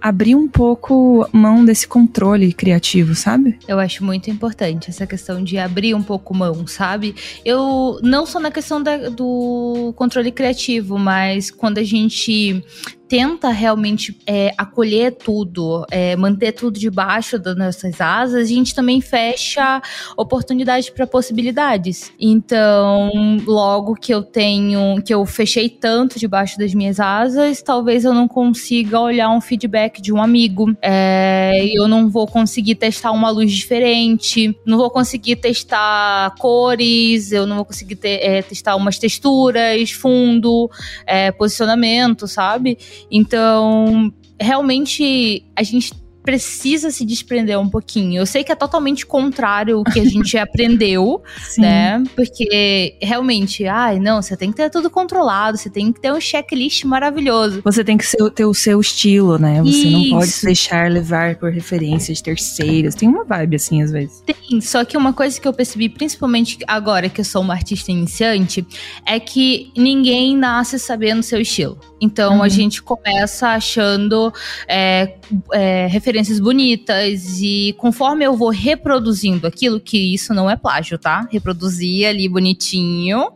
abrir 0.01 0.35
um 0.35 0.49
pouco 0.49 1.29
mão 1.31 1.65
desse 1.65 1.87
controle 1.87 2.53
criativo, 2.53 3.15
sabe? 3.15 3.59
Eu 3.69 3.79
acho 3.79 4.03
muito 4.03 4.31
importante 4.31 4.89
essa 4.89 5.07
questão 5.07 5.45
de 5.45 5.59
abrir 5.59 5.95
um 5.95 6.03
pouco 6.03 6.35
mão, 6.35 6.67
sabe? 6.67 7.15
Eu 7.45 8.01
não 8.03 8.25
só 8.25 8.41
na 8.41 8.51
questão 8.51 8.83
da, 8.83 9.11
do 9.11 9.93
controle 9.97 10.33
criativo, 10.33 10.99
mas 10.99 11.51
quando 11.51 11.79
a 11.79 11.85
gente 11.85 12.65
tenta 13.11 13.49
realmente 13.49 14.17
é, 14.25 14.55
acolher 14.57 15.11
tudo, 15.17 15.85
é, 15.91 16.15
manter 16.15 16.53
tudo 16.53 16.79
debaixo 16.79 17.41
das 17.41 17.57
nossas 17.57 18.01
asas, 18.01 18.43
a 18.45 18.45
gente 18.45 18.73
também 18.73 19.01
fecha 19.01 19.83
oportunidades 20.17 20.89
para 20.91 21.09
possibilidades. 21.09 22.13
Então, 22.21 23.11
logo 23.45 23.97
que 23.97 24.15
eu 24.15 24.23
tenho, 24.23 25.03
que 25.03 25.13
eu 25.13 25.27
fechei 25.27 25.69
tanto 25.69 26.21
debaixo 26.21 26.57
das 26.57 26.73
minhas 26.73 27.01
asas, 27.01 27.61
talvez 27.61 28.05
eu 28.05 28.15
não 28.15 28.29
consiga 28.29 29.01
olhar 29.01 29.29
um 29.31 29.41
feedback 29.41 30.01
de 30.01 30.13
um 30.13 30.23
amigo, 30.23 30.73
é, 30.81 31.69
eu 31.75 31.89
não 31.89 32.09
vou 32.09 32.29
conseguir 32.29 32.77
testar 32.77 33.11
uma 33.11 33.29
luz 33.29 33.51
diferente, 33.51 34.57
não 34.65 34.79
vou 34.79 34.89
conseguir 34.89 35.35
testar 35.35 36.33
cores, 36.39 37.33
eu 37.33 37.45
não 37.45 37.57
vou 37.57 37.65
conseguir 37.65 37.97
ter, 37.97 38.21
é, 38.23 38.41
testar 38.41 38.77
umas 38.77 39.01
texturas, 39.01 39.91
fundo, 39.91 40.71
é, 41.05 41.33
posicionamento, 41.33 42.29
sabe? 42.29 42.79
Então, 43.11 44.13
realmente, 44.41 45.45
a 45.55 45.63
gente 45.63 45.93
precisa 46.31 46.93
se 46.93 47.05
desprender 47.05 47.59
um 47.59 47.69
pouquinho. 47.69 48.21
Eu 48.21 48.27
sei 48.27 48.45
que 48.45 48.53
é 48.53 48.55
totalmente 48.55 49.05
contrário 49.05 49.81
o 49.81 49.85
que 49.85 49.99
a 49.99 50.05
gente 50.05 50.39
aprendeu, 50.39 51.21
né? 51.59 52.01
Porque 52.15 52.97
realmente, 53.03 53.67
ai, 53.67 53.99
não, 53.99 54.23
você 54.23 54.37
tem 54.37 54.53
que 54.53 54.57
ter 54.57 54.71
tudo 54.71 54.89
controlado, 54.89 55.59
você 55.59 55.69
tem 55.69 55.93
que 55.93 56.01
ter 56.01 56.13
um 56.13 56.21
checklist 56.21 56.85
maravilhoso. 56.85 57.63
Você 57.65 57.83
tem 57.83 57.97
que 57.97 58.07
ser, 58.07 58.31
ter 58.31 58.45
o 58.45 58.55
seu 58.55 58.81
estilo, 58.81 59.39
né? 59.39 59.61
Você 59.61 59.89
Isso. 59.89 59.91
não 59.91 60.11
pode 60.11 60.31
se 60.31 60.47
deixar 60.47 60.89
levar 60.89 61.35
por 61.35 61.51
referências 61.51 62.19
de 62.19 62.23
terceiros. 62.23 62.95
Tem 62.95 63.09
uma 63.09 63.25
vibe 63.25 63.57
assim 63.57 63.83
às 63.83 63.91
vezes. 63.91 64.23
Tem, 64.25 64.61
só 64.61 64.85
que 64.85 64.97
uma 64.97 65.13
coisa 65.13 65.41
que 65.41 65.49
eu 65.49 65.53
percebi, 65.53 65.89
principalmente 65.89 66.59
agora 66.69 67.09
que 67.09 67.21
eu 67.21 67.25
sou 67.25 67.43
uma 67.43 67.55
artista 67.55 67.91
iniciante, 67.91 68.65
é 69.05 69.19
que 69.19 69.73
ninguém 69.77 70.37
nasce 70.37 70.79
sabendo 70.79 71.19
o 71.19 71.25
seu 71.25 71.41
estilo. 71.41 71.77
Então 72.01 72.37
uhum. 72.37 72.43
a 72.45 72.49
gente 72.49 72.81
começa 72.81 73.49
achando 73.49 74.33
é, 74.69 75.17
é, 75.53 75.87
referências 75.89 76.20
bonitas 76.41 77.41
e 77.41 77.75
conforme 77.79 78.25
eu 78.25 78.37
vou 78.37 78.51
reproduzindo 78.51 79.47
aquilo, 79.47 79.81
que 79.81 80.13
isso 80.13 80.35
não 80.35 80.51
é 80.51 80.57
plágio, 80.57 80.99
tá? 80.99 81.27
Reproduzir 81.31 82.07
ali 82.07 82.29
bonitinho, 82.29 83.33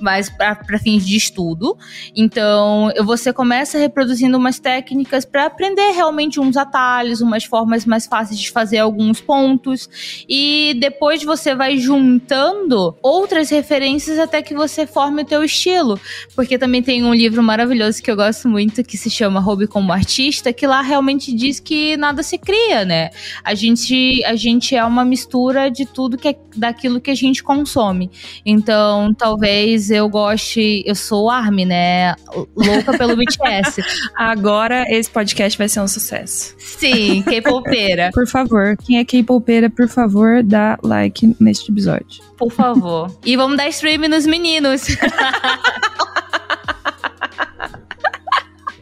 mas 0.00 0.30
para 0.30 0.78
fins 0.78 1.06
de 1.06 1.16
estudo. 1.16 1.76
Então 2.14 2.92
você 3.04 3.32
começa 3.32 3.78
reproduzindo 3.78 4.36
umas 4.36 4.58
técnicas 4.58 5.24
para 5.24 5.46
aprender 5.46 5.90
realmente 5.92 6.38
uns 6.38 6.56
atalhos, 6.56 7.20
umas 7.20 7.44
formas 7.44 7.84
mais 7.84 8.06
fáceis 8.06 8.38
de 8.38 8.50
fazer 8.50 8.78
alguns 8.78 9.20
pontos 9.20 9.88
e 10.28 10.76
depois 10.78 11.22
você 11.24 11.54
vai 11.54 11.78
juntando 11.78 12.96
outras 13.02 13.50
referências 13.50 14.18
até 14.18 14.42
que 14.42 14.54
você 14.54 14.86
forme 14.86 15.22
o 15.22 15.24
teu 15.24 15.42
estilo. 15.42 15.98
Porque 16.34 16.58
também 16.58 16.82
tem 16.82 17.04
um 17.04 17.14
livro 17.14 17.42
maravilhoso 17.42 18.02
que 18.02 18.10
eu 18.10 18.16
gosto 18.16 18.48
muito 18.48 18.82
que 18.84 18.96
se 18.96 19.10
chama 19.10 19.40
Hobby 19.40 19.66
como 19.66 19.92
Artista, 19.92 20.52
que 20.52 20.66
lá 20.66 20.82
realmente 20.82 21.32
diz 21.32 21.58
que 21.58 21.96
nada 21.96 22.17
se 22.22 22.38
cria, 22.38 22.84
né? 22.84 23.10
A 23.44 23.54
gente, 23.54 24.24
a 24.24 24.34
gente 24.34 24.74
é 24.74 24.84
uma 24.84 25.04
mistura 25.04 25.70
de 25.70 25.86
tudo 25.86 26.16
que 26.16 26.28
é 26.28 26.36
daquilo 26.56 27.00
que 27.00 27.10
a 27.10 27.14
gente 27.14 27.42
consome. 27.42 28.10
Então, 28.44 29.14
talvez 29.14 29.90
eu 29.90 30.08
goste, 30.08 30.82
eu 30.86 30.94
sou 30.94 31.30
Army, 31.30 31.64
né? 31.64 32.14
Louca 32.56 32.96
pelo 32.96 33.14
BTS. 33.16 33.82
Agora 34.16 34.84
esse 34.88 35.10
podcast 35.10 35.56
vai 35.56 35.68
ser 35.68 35.80
um 35.80 35.88
sucesso. 35.88 36.54
Sim, 36.58 37.22
K-popeira. 37.22 38.10
por 38.14 38.26
favor, 38.26 38.76
quem 38.76 38.98
é 38.98 39.04
K-popeira, 39.04 39.70
por 39.70 39.88
favor, 39.88 40.42
dá 40.42 40.78
like 40.82 41.34
neste 41.40 41.70
episódio. 41.70 42.22
Por 42.36 42.52
favor. 42.52 43.10
E 43.24 43.36
vamos 43.36 43.56
dar 43.56 43.68
stream 43.68 44.08
nos 44.08 44.26
meninos. 44.26 44.86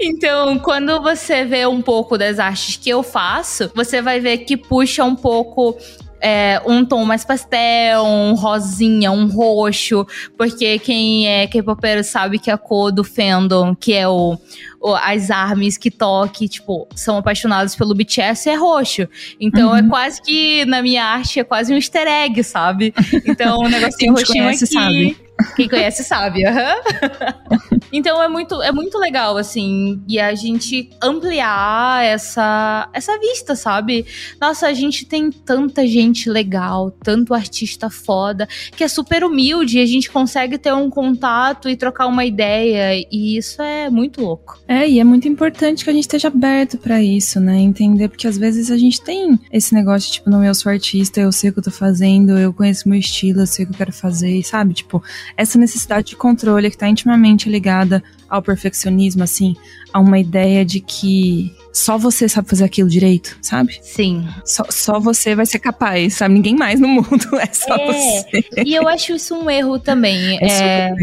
Então, 0.08 0.56
quando 0.60 1.02
você 1.02 1.44
vê 1.44 1.66
um 1.66 1.82
pouco 1.82 2.16
das 2.16 2.38
artes 2.38 2.76
que 2.76 2.88
eu 2.88 3.02
faço, 3.02 3.72
você 3.74 4.00
vai 4.00 4.20
ver 4.20 4.38
que 4.38 4.56
puxa 4.56 5.02
um 5.02 5.16
pouco 5.16 5.76
é, 6.20 6.62
um 6.64 6.84
tom 6.84 7.04
mais 7.04 7.24
pastel, 7.24 8.04
um 8.04 8.34
rosinha, 8.34 9.10
um 9.10 9.26
roxo, 9.26 10.06
porque 10.38 10.78
quem 10.78 11.28
é 11.28 11.48
K-popero 11.48 12.04
sabe 12.04 12.38
que 12.38 12.52
a 12.52 12.56
cor 12.56 12.92
do 12.92 13.02
fandom, 13.02 13.74
que 13.74 13.92
é 13.92 14.06
o, 14.06 14.34
o, 14.34 14.75
as 15.02 15.30
armas 15.30 15.76
que 15.76 15.90
toque, 15.90 16.48
tipo, 16.48 16.86
são 16.94 17.16
apaixonados 17.16 17.74
pelo 17.74 17.94
BTS, 17.94 18.50
é 18.50 18.54
roxo. 18.54 19.08
Então 19.40 19.74
é 19.76 19.80
uhum. 19.80 19.86
é 19.86 19.90
quase 19.90 20.22
que, 20.22 20.64
na 20.66 20.82
minha 20.82 21.04
arte, 21.04 21.40
é 21.40 21.44
quase 21.44 21.72
um 21.72 21.76
easter 21.76 22.06
egg, 22.06 22.42
sabe? 22.42 22.94
Então 23.24 23.58
o 23.60 23.68
negocinho 23.68 24.12
roxinho 24.12 24.44
conhece, 24.44 24.64
aqui. 24.64 24.74
Sabe. 24.74 25.26
Quem 25.54 25.68
conhece 25.68 26.02
sabe, 26.02 26.42
uhum. 26.46 27.76
Então 27.92 28.22
é 28.22 28.28
muito, 28.28 28.60
é 28.62 28.72
muito 28.72 28.98
legal, 28.98 29.36
assim, 29.36 30.02
e 30.08 30.18
a 30.18 30.34
gente 30.34 30.90
ampliar 31.00 32.04
essa, 32.04 32.88
essa 32.92 33.18
vista, 33.18 33.54
sabe? 33.54 34.04
Nossa, 34.40 34.66
a 34.66 34.72
gente 34.72 35.06
tem 35.06 35.30
tanta 35.30 35.86
gente 35.86 36.28
legal, 36.28 36.90
tanto 36.90 37.32
artista 37.32 37.88
foda, 37.88 38.48
que 38.76 38.82
é 38.82 38.88
super 38.88 39.24
humilde, 39.24 39.78
e 39.78 39.82
a 39.82 39.86
gente 39.86 40.10
consegue 40.10 40.58
ter 40.58 40.74
um 40.74 40.90
contato 40.90 41.68
e 41.68 41.76
trocar 41.76 42.06
uma 42.06 42.24
ideia, 42.24 43.06
e 43.10 43.36
isso 43.36 43.62
é 43.62 43.88
muito 43.88 44.20
louco. 44.20 44.58
É, 44.68 44.88
e 44.88 44.98
é 44.98 45.04
muito 45.04 45.28
importante 45.28 45.84
que 45.84 45.90
a 45.90 45.92
gente 45.92 46.02
esteja 46.02 46.28
aberto 46.28 46.76
para 46.76 47.00
isso, 47.02 47.38
né? 47.38 47.58
Entender, 47.58 48.08
porque 48.08 48.26
às 48.26 48.36
vezes 48.36 48.70
a 48.70 48.76
gente 48.76 49.00
tem 49.00 49.38
esse 49.52 49.72
negócio, 49.72 50.12
tipo, 50.12 50.28
não, 50.28 50.44
eu 50.44 50.54
sou 50.54 50.70
artista, 50.70 51.20
eu 51.20 51.30
sei 51.30 51.50
o 51.50 51.52
que 51.52 51.60
eu 51.60 51.64
tô 51.64 51.70
fazendo, 51.70 52.36
eu 52.36 52.52
conheço 52.52 52.88
meu 52.88 52.98
estilo, 52.98 53.40
eu 53.40 53.46
sei 53.46 53.64
o 53.64 53.68
que 53.68 53.74
eu 53.74 53.78
quero 53.78 53.92
fazer, 53.92 54.42
sabe? 54.42 54.74
Tipo, 54.74 55.02
essa 55.36 55.58
necessidade 55.58 56.08
de 56.08 56.16
controle 56.16 56.68
que 56.68 56.76
está 56.76 56.88
intimamente 56.88 57.48
ligada 57.48 58.02
ao 58.28 58.42
perfeccionismo, 58.42 59.22
assim, 59.22 59.54
a 59.92 60.00
uma 60.00 60.18
ideia 60.18 60.64
de 60.64 60.80
que 60.80 61.54
só 61.72 61.96
você 61.96 62.28
sabe 62.28 62.48
fazer 62.48 62.64
aquilo 62.64 62.88
direito, 62.88 63.38
sabe? 63.40 63.78
Sim. 63.82 64.26
Só, 64.44 64.64
só 64.68 64.98
você 64.98 65.36
vai 65.36 65.46
ser 65.46 65.60
capaz, 65.60 66.14
sabe? 66.14 66.34
Ninguém 66.34 66.56
mais 66.56 66.80
no 66.80 66.88
mundo, 66.88 67.36
é 67.40 67.46
só 67.52 67.76
é, 67.76 67.86
você. 67.86 68.44
E 68.64 68.74
eu 68.74 68.88
acho 68.88 69.14
isso 69.14 69.34
um 69.36 69.48
erro 69.48 69.78
também. 69.78 70.38
É, 70.42 70.90
é 70.90 70.94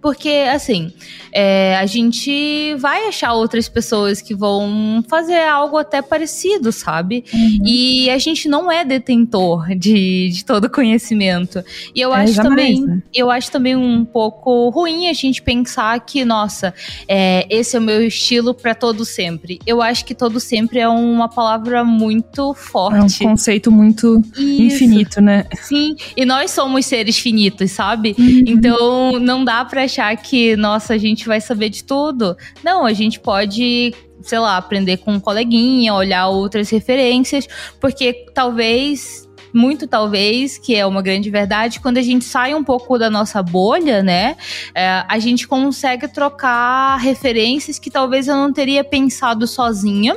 porque, 0.00 0.44
assim, 0.52 0.92
é, 1.32 1.76
a 1.76 1.86
gente 1.86 2.74
vai 2.76 3.08
achar 3.08 3.32
outras 3.32 3.68
pessoas 3.68 4.20
que 4.22 4.34
vão 4.34 5.04
fazer 5.08 5.42
algo 5.48 5.76
até 5.76 6.00
parecido, 6.00 6.70
sabe? 6.70 7.24
Uhum. 7.32 7.66
E 7.66 8.08
a 8.10 8.18
gente 8.18 8.48
não 8.48 8.70
é 8.70 8.84
detentor 8.84 9.74
de, 9.74 10.28
de 10.30 10.44
todo 10.44 10.70
conhecimento. 10.70 11.62
E 11.94 12.00
eu 12.00 12.14
é, 12.14 12.22
acho 12.22 12.34
jamais, 12.34 12.78
também, 12.78 12.86
né? 12.86 13.02
eu 13.12 13.30
acho 13.30 13.50
também 13.50 13.74
um 13.74 14.04
pouco 14.04 14.68
ruim 14.68 15.08
a 15.08 15.12
gente 15.12 15.42
pensar 15.42 15.98
que, 16.00 16.24
nossa, 16.24 16.72
é, 17.08 17.46
esse 17.50 17.76
é 17.76 17.78
o 17.78 17.82
meu 17.82 18.06
estilo 18.06 18.54
para 18.54 18.74
todo 18.74 19.04
sempre. 19.04 19.58
Eu 19.66 19.82
acho 19.82 20.04
que 20.04 20.14
todo 20.14 20.38
sempre 20.38 20.78
é 20.78 20.88
uma 20.88 21.28
palavra 21.28 21.84
muito 21.84 22.54
forte. 22.54 23.22
É 23.22 23.26
um 23.26 23.30
conceito 23.30 23.72
muito 23.72 24.22
Isso. 24.36 24.62
infinito, 24.62 25.20
né? 25.20 25.46
Sim, 25.62 25.96
e 26.16 26.24
nós 26.24 26.50
somos 26.50 26.86
seres 26.86 27.18
finitos, 27.18 27.72
sabe? 27.72 28.14
Uhum. 28.18 28.44
Então 28.46 29.18
não 29.18 29.44
dá 29.44 29.64
para 29.74 29.82
achar 29.82 30.16
que, 30.16 30.54
nossa, 30.54 30.94
a 30.94 30.98
gente 30.98 31.26
vai 31.26 31.40
saber 31.40 31.68
de 31.68 31.82
tudo. 31.82 32.36
Não, 32.62 32.86
a 32.86 32.92
gente 32.92 33.18
pode 33.18 33.92
sei 34.22 34.38
lá, 34.38 34.56
aprender 34.56 34.98
com 34.98 35.14
um 35.14 35.20
coleguinha, 35.20 35.92
olhar 35.92 36.28
outras 36.28 36.70
referências, 36.70 37.46
porque 37.78 38.24
talvez 38.32 39.28
muito 39.52 39.86
talvez, 39.86 40.58
que 40.58 40.74
é 40.74 40.84
uma 40.84 41.00
grande 41.00 41.30
verdade, 41.30 41.78
quando 41.78 41.98
a 41.98 42.02
gente 42.02 42.24
sai 42.24 42.54
um 42.54 42.64
pouco 42.64 42.98
da 42.98 43.08
nossa 43.08 43.40
bolha, 43.40 44.02
né, 44.02 44.36
é, 44.74 45.04
a 45.06 45.18
gente 45.18 45.46
consegue 45.46 46.08
trocar 46.08 46.96
referências 46.96 47.78
que 47.78 47.90
talvez 47.90 48.26
eu 48.26 48.34
não 48.34 48.52
teria 48.52 48.82
pensado 48.82 49.46
sozinha, 49.46 50.16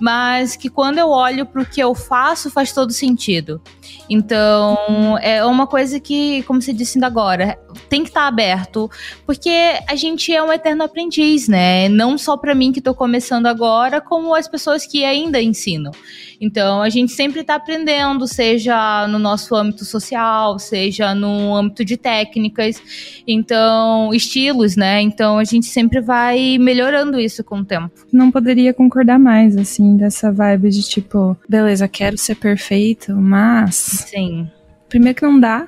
mas 0.00 0.56
que 0.56 0.68
quando 0.68 0.98
eu 0.98 1.10
olho 1.10 1.46
para 1.46 1.62
o 1.62 1.66
que 1.66 1.80
eu 1.80 1.94
faço 1.94 2.50
faz 2.50 2.72
todo 2.72 2.92
sentido. 2.92 3.60
Então, 4.08 5.16
é 5.22 5.44
uma 5.44 5.66
coisa 5.66 5.98
que, 5.98 6.42
como 6.42 6.60
você 6.60 6.72
disse 6.72 6.98
ainda 6.98 7.06
agora, 7.06 7.58
tem 7.88 8.02
que 8.02 8.10
estar 8.10 8.22
tá 8.22 8.26
aberto, 8.26 8.90
porque 9.24 9.50
a 9.88 9.94
gente 9.94 10.32
é 10.32 10.42
um 10.42 10.52
eterno 10.52 10.82
aprendiz, 10.84 11.48
né? 11.48 11.88
Não 11.88 12.18
só 12.18 12.36
para 12.36 12.54
mim 12.54 12.72
que 12.72 12.78
estou 12.78 12.94
começando 12.94 13.46
agora, 13.46 14.00
como 14.00 14.34
as 14.34 14.48
pessoas 14.48 14.86
que 14.86 15.04
ainda 15.04 15.40
ensinam. 15.40 15.92
Então, 16.40 16.82
a 16.82 16.88
gente 16.88 17.12
sempre 17.12 17.42
está 17.42 17.54
aprendendo, 17.54 18.26
seja 18.26 19.06
no 19.06 19.18
nosso 19.18 19.54
âmbito 19.54 19.84
social, 19.84 20.58
seja 20.58 21.14
no 21.14 21.54
âmbito 21.54 21.84
de 21.84 21.96
técnicas, 21.96 22.82
então, 23.26 24.12
estilos, 24.12 24.74
né? 24.74 25.00
Então, 25.00 25.38
a 25.38 25.44
gente 25.44 25.66
sempre 25.66 26.00
vai 26.00 26.58
melhorando 26.58 27.20
isso 27.20 27.44
com 27.44 27.60
o 27.60 27.64
tempo. 27.64 27.92
Não 28.12 28.30
poderia 28.30 28.74
concordar 28.74 29.20
mais, 29.20 29.56
assim, 29.56 29.96
dessa 29.96 30.32
vibe 30.32 30.70
de 30.70 30.82
tipo, 30.82 31.36
beleza, 31.48 31.86
quero 31.86 32.18
ser 32.18 32.34
perfeito, 32.34 33.14
mas. 33.14 33.81
Sim. 33.82 34.50
Primeiro 34.88 35.16
que 35.16 35.22
não 35.22 35.38
dá. 35.38 35.66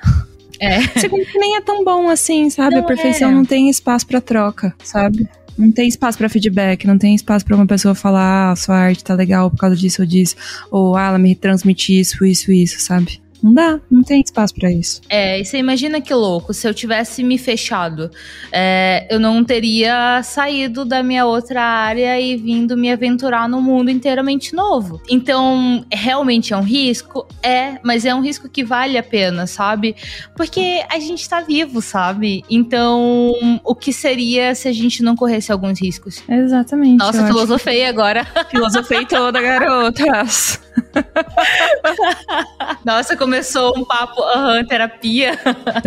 É. 0.60 0.80
Segundo 0.98 1.24
que 1.26 1.38
nem 1.38 1.56
é 1.56 1.60
tão 1.60 1.84
bom 1.84 2.08
assim, 2.08 2.48
sabe? 2.50 2.76
Não 2.76 2.82
a 2.82 2.86
perfeição 2.86 3.30
é. 3.30 3.34
não 3.34 3.44
tem 3.44 3.68
espaço 3.68 4.06
para 4.06 4.20
troca, 4.20 4.74
sabe? 4.82 5.28
Não 5.56 5.70
tem 5.70 5.86
espaço 5.86 6.18
para 6.18 6.28
feedback, 6.28 6.86
não 6.86 6.98
tem 6.98 7.14
espaço 7.14 7.44
para 7.44 7.54
uma 7.54 7.66
pessoa 7.66 7.94
falar, 7.94 8.50
ah, 8.50 8.56
sua 8.56 8.76
arte 8.76 9.04
tá 9.04 9.14
legal 9.14 9.50
por 9.50 9.56
causa 9.56 9.76
disso 9.76 10.02
ou 10.02 10.08
disso, 10.08 10.34
ou 10.70 10.96
ah, 10.96 11.08
ela 11.08 11.18
me 11.18 11.34
transmite 11.36 11.98
isso, 11.98 12.24
isso, 12.24 12.50
isso, 12.50 12.80
sabe? 12.80 13.20
Não 13.44 13.52
dá, 13.52 13.78
não 13.90 14.02
tem 14.02 14.22
espaço 14.22 14.54
para 14.54 14.72
isso. 14.72 15.02
É, 15.06 15.38
e 15.38 15.44
você 15.44 15.58
imagina 15.58 16.00
que 16.00 16.14
louco, 16.14 16.54
se 16.54 16.66
eu 16.66 16.72
tivesse 16.72 17.22
me 17.22 17.36
fechado, 17.36 18.10
é, 18.50 19.06
eu 19.10 19.20
não 19.20 19.44
teria 19.44 20.22
saído 20.22 20.82
da 20.82 21.02
minha 21.02 21.26
outra 21.26 21.60
área 21.62 22.18
e 22.18 22.38
vindo 22.38 22.74
me 22.74 22.90
aventurar 22.90 23.46
no 23.46 23.60
mundo 23.60 23.90
inteiramente 23.90 24.54
novo. 24.54 24.98
Então, 25.10 25.84
realmente 25.92 26.54
é 26.54 26.56
um 26.56 26.62
risco? 26.62 27.28
É, 27.42 27.78
mas 27.82 28.06
é 28.06 28.14
um 28.14 28.22
risco 28.22 28.48
que 28.48 28.64
vale 28.64 28.96
a 28.96 29.02
pena, 29.02 29.46
sabe? 29.46 29.94
Porque 30.34 30.82
a 30.88 30.98
gente 30.98 31.28
tá 31.28 31.42
vivo, 31.42 31.82
sabe? 31.82 32.42
Então, 32.48 33.60
o 33.62 33.74
que 33.74 33.92
seria 33.92 34.54
se 34.54 34.68
a 34.68 34.72
gente 34.72 35.02
não 35.02 35.14
corresse 35.14 35.52
alguns 35.52 35.78
riscos? 35.78 36.22
Exatamente. 36.26 36.96
Nossa, 36.96 37.26
filosofei 37.26 37.82
acho. 37.82 37.90
agora. 37.90 38.26
Filosofei 38.50 39.04
toda, 39.04 39.38
garotas. 39.42 40.63
Nossa, 42.84 43.16
começou 43.16 43.76
um 43.76 43.84
papo, 43.84 44.20
uhum, 44.20 44.64
terapia. 44.66 45.38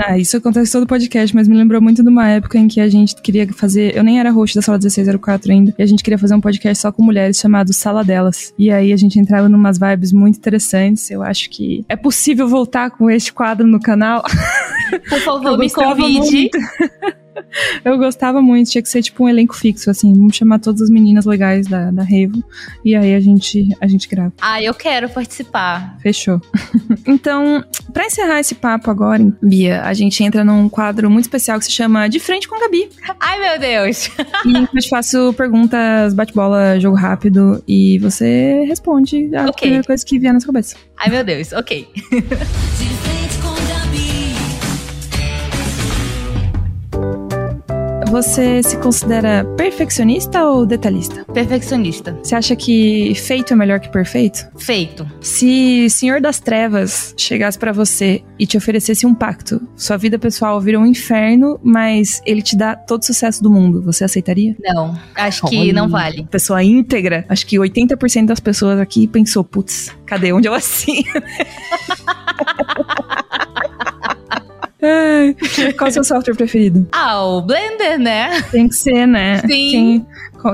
Ah, 0.08 0.18
isso 0.18 0.38
acontece 0.38 0.72
todo 0.72 0.86
podcast, 0.86 1.36
mas 1.36 1.48
me 1.48 1.58
lembrou 1.58 1.82
muito 1.82 2.04
de 2.04 2.10
uma 2.10 2.28
época 2.30 2.58
em 2.58 2.68
que 2.68 2.80
a 2.80 2.88
gente 2.88 3.16
queria 3.16 3.52
fazer. 3.52 3.96
Eu 3.96 4.04
nem 4.04 4.20
era 4.20 4.32
host 4.32 4.56
da 4.56 4.62
sala 4.62 4.78
1604 4.78 5.52
ainda, 5.52 5.74
e 5.78 5.84
a 5.84 5.86
gente 5.86 6.04
queria 6.04 6.18
fazer 6.18 6.36
um 6.36 6.42
podcast 6.42 6.82
só 6.82 6.92
com 6.92 7.04
mulheres 7.04 7.38
chamado 7.38 7.74
Sala 7.74 8.04
Delas. 8.04 8.54
E 8.58 8.72
aí 8.72 8.94
a 8.94 8.98
gente 8.98 9.20
entrava 9.20 9.50
numas 9.50 9.78
vibes 9.78 10.12
muito 10.14 10.38
interessantes. 10.38 11.10
Eu 11.10 11.24
acho 11.24 11.50
que 11.50 11.84
é 11.90 11.96
possível 11.96 12.48
voltar 12.48 12.92
com 12.92 13.10
este 13.10 13.34
quadro 13.34 13.68
no 13.68 13.80
canal. 13.80 14.24
Por 15.10 15.20
favor, 15.20 15.58
me 15.58 15.70
convide. 15.70 16.50
eu 17.84 17.98
gostava 17.98 18.42
muito, 18.42 18.70
tinha 18.70 18.82
que 18.82 18.90
ser 18.90 19.02
tipo 19.02 19.24
um 19.24 19.30
elenco 19.30 19.56
fixo, 19.56 19.90
assim. 19.90 20.14
Vamos 20.14 20.36
chamar 20.36 20.60
todas 20.60 20.82
as 20.82 20.90
meninas 20.90 21.26
legais 21.26 21.68
da, 21.68 21.92
da 21.92 22.04
Revo. 22.04 22.44
E 22.84 22.96
aí 22.96 23.16
a 23.16 23.20
gente, 23.20 23.70
a 23.80 23.88
gente 23.88 24.08
grava. 24.08 24.34
Ah, 24.42 24.62
eu 24.62 24.74
quero 24.74 25.10
participar. 25.10 25.98
Fechou. 26.02 26.42
então, 27.06 27.64
pra 27.94 28.06
encerrar 28.06 28.40
esse 28.40 28.56
papo 28.56 28.90
agora, 28.92 29.24
Bia, 29.42 29.84
a 29.84 29.94
gente 29.94 30.24
entra 30.24 30.44
num 30.44 30.70
quadro 30.70 31.10
muito 31.10 31.26
especial 31.26 31.60
que 31.60 31.66
se 31.66 31.72
chama 31.72 32.08
De 32.08 32.20
Frente 32.20 32.48
com 32.48 32.56
a 32.56 32.60
Gabi. 32.60 32.90
Ai, 33.20 33.40
meu 33.40 33.60
Deus! 33.60 34.10
e 34.46 34.54
eu 34.54 34.82
te 34.82 34.90
faço 34.90 35.34
perguntas, 35.34 36.14
bate-bola, 36.14 36.80
jogo 36.80 36.96
rápido, 36.96 37.64
e 37.68 37.98
você 38.00 38.64
responde 38.68 39.36
a 39.36 39.44
okay. 39.44 39.54
primeira 39.62 39.84
coisa 39.84 40.06
que 40.06 40.20
vier 40.20 40.34
na 40.34 40.40
sua 40.40 40.48
cabeça. 40.48 40.76
Ai, 40.98 41.10
meu 41.10 41.24
Deus, 41.24 41.52
ok. 41.54 41.88
Você 48.10 48.64
se 48.64 48.78
considera 48.78 49.44
perfeccionista 49.58 50.46
ou 50.46 50.66
detalhista? 50.66 51.26
Perfeccionista. 51.26 52.18
Você 52.24 52.36
acha 52.36 52.56
que 52.56 53.14
feito 53.16 53.52
é 53.52 53.56
melhor 53.56 53.82
que 53.82 53.90
perfeito? 53.90 54.48
Feito. 54.58 55.06
Se 55.20 55.90
Senhor 55.90 56.22
das 56.22 56.40
Trevas 56.40 57.14
chegasse 57.18 57.60
para 57.60 57.74
você 57.74 58.24
e 58.40 58.48
te 58.48 58.58
oferecesse 58.58 59.06
um 59.06 59.14
pacto, 59.14 59.62
sua 59.76 59.98
vida 59.98 60.18
pessoal 60.18 60.62
vira 60.62 60.80
um 60.80 60.86
inferno, 60.86 61.60
mas 61.62 62.22
ele 62.26 62.42
te 62.42 62.56
dá 62.56 62.78
todo 62.78 63.02
o 63.02 63.06
sucesso 63.06 63.44
do 63.44 63.52
mundo, 63.52 63.84
você 63.84 64.06
aceitaria? 64.06 64.56
Não, 64.64 64.98
acho 65.14 65.46
que 65.46 65.60
Olha, 65.60 65.74
não 65.74 65.90
vale. 65.90 66.26
Pessoa 66.32 66.64
íntegra, 66.64 67.26
acho 67.28 67.46
que 67.46 67.58
80% 67.58 68.26
das 68.26 68.40
pessoas 68.40 68.80
aqui 68.80 69.06
pensou, 69.06 69.44
putz, 69.44 69.94
cadê 70.06 70.32
onde 70.32 70.48
eu 70.48 70.54
assino? 70.54 71.04
Qual 74.80 75.88
é 75.88 75.90
o 75.90 75.92
seu 75.92 76.04
software 76.04 76.36
preferido? 76.36 76.88
Ah, 77.00 77.24
o 77.24 77.42
Blender, 77.42 78.00
né? 78.00 78.42
Tem 78.52 78.68
que 78.68 78.76
ser, 78.76 79.06
né? 79.06 79.40
Sim. 79.40 79.48
Quem, 79.72 80.06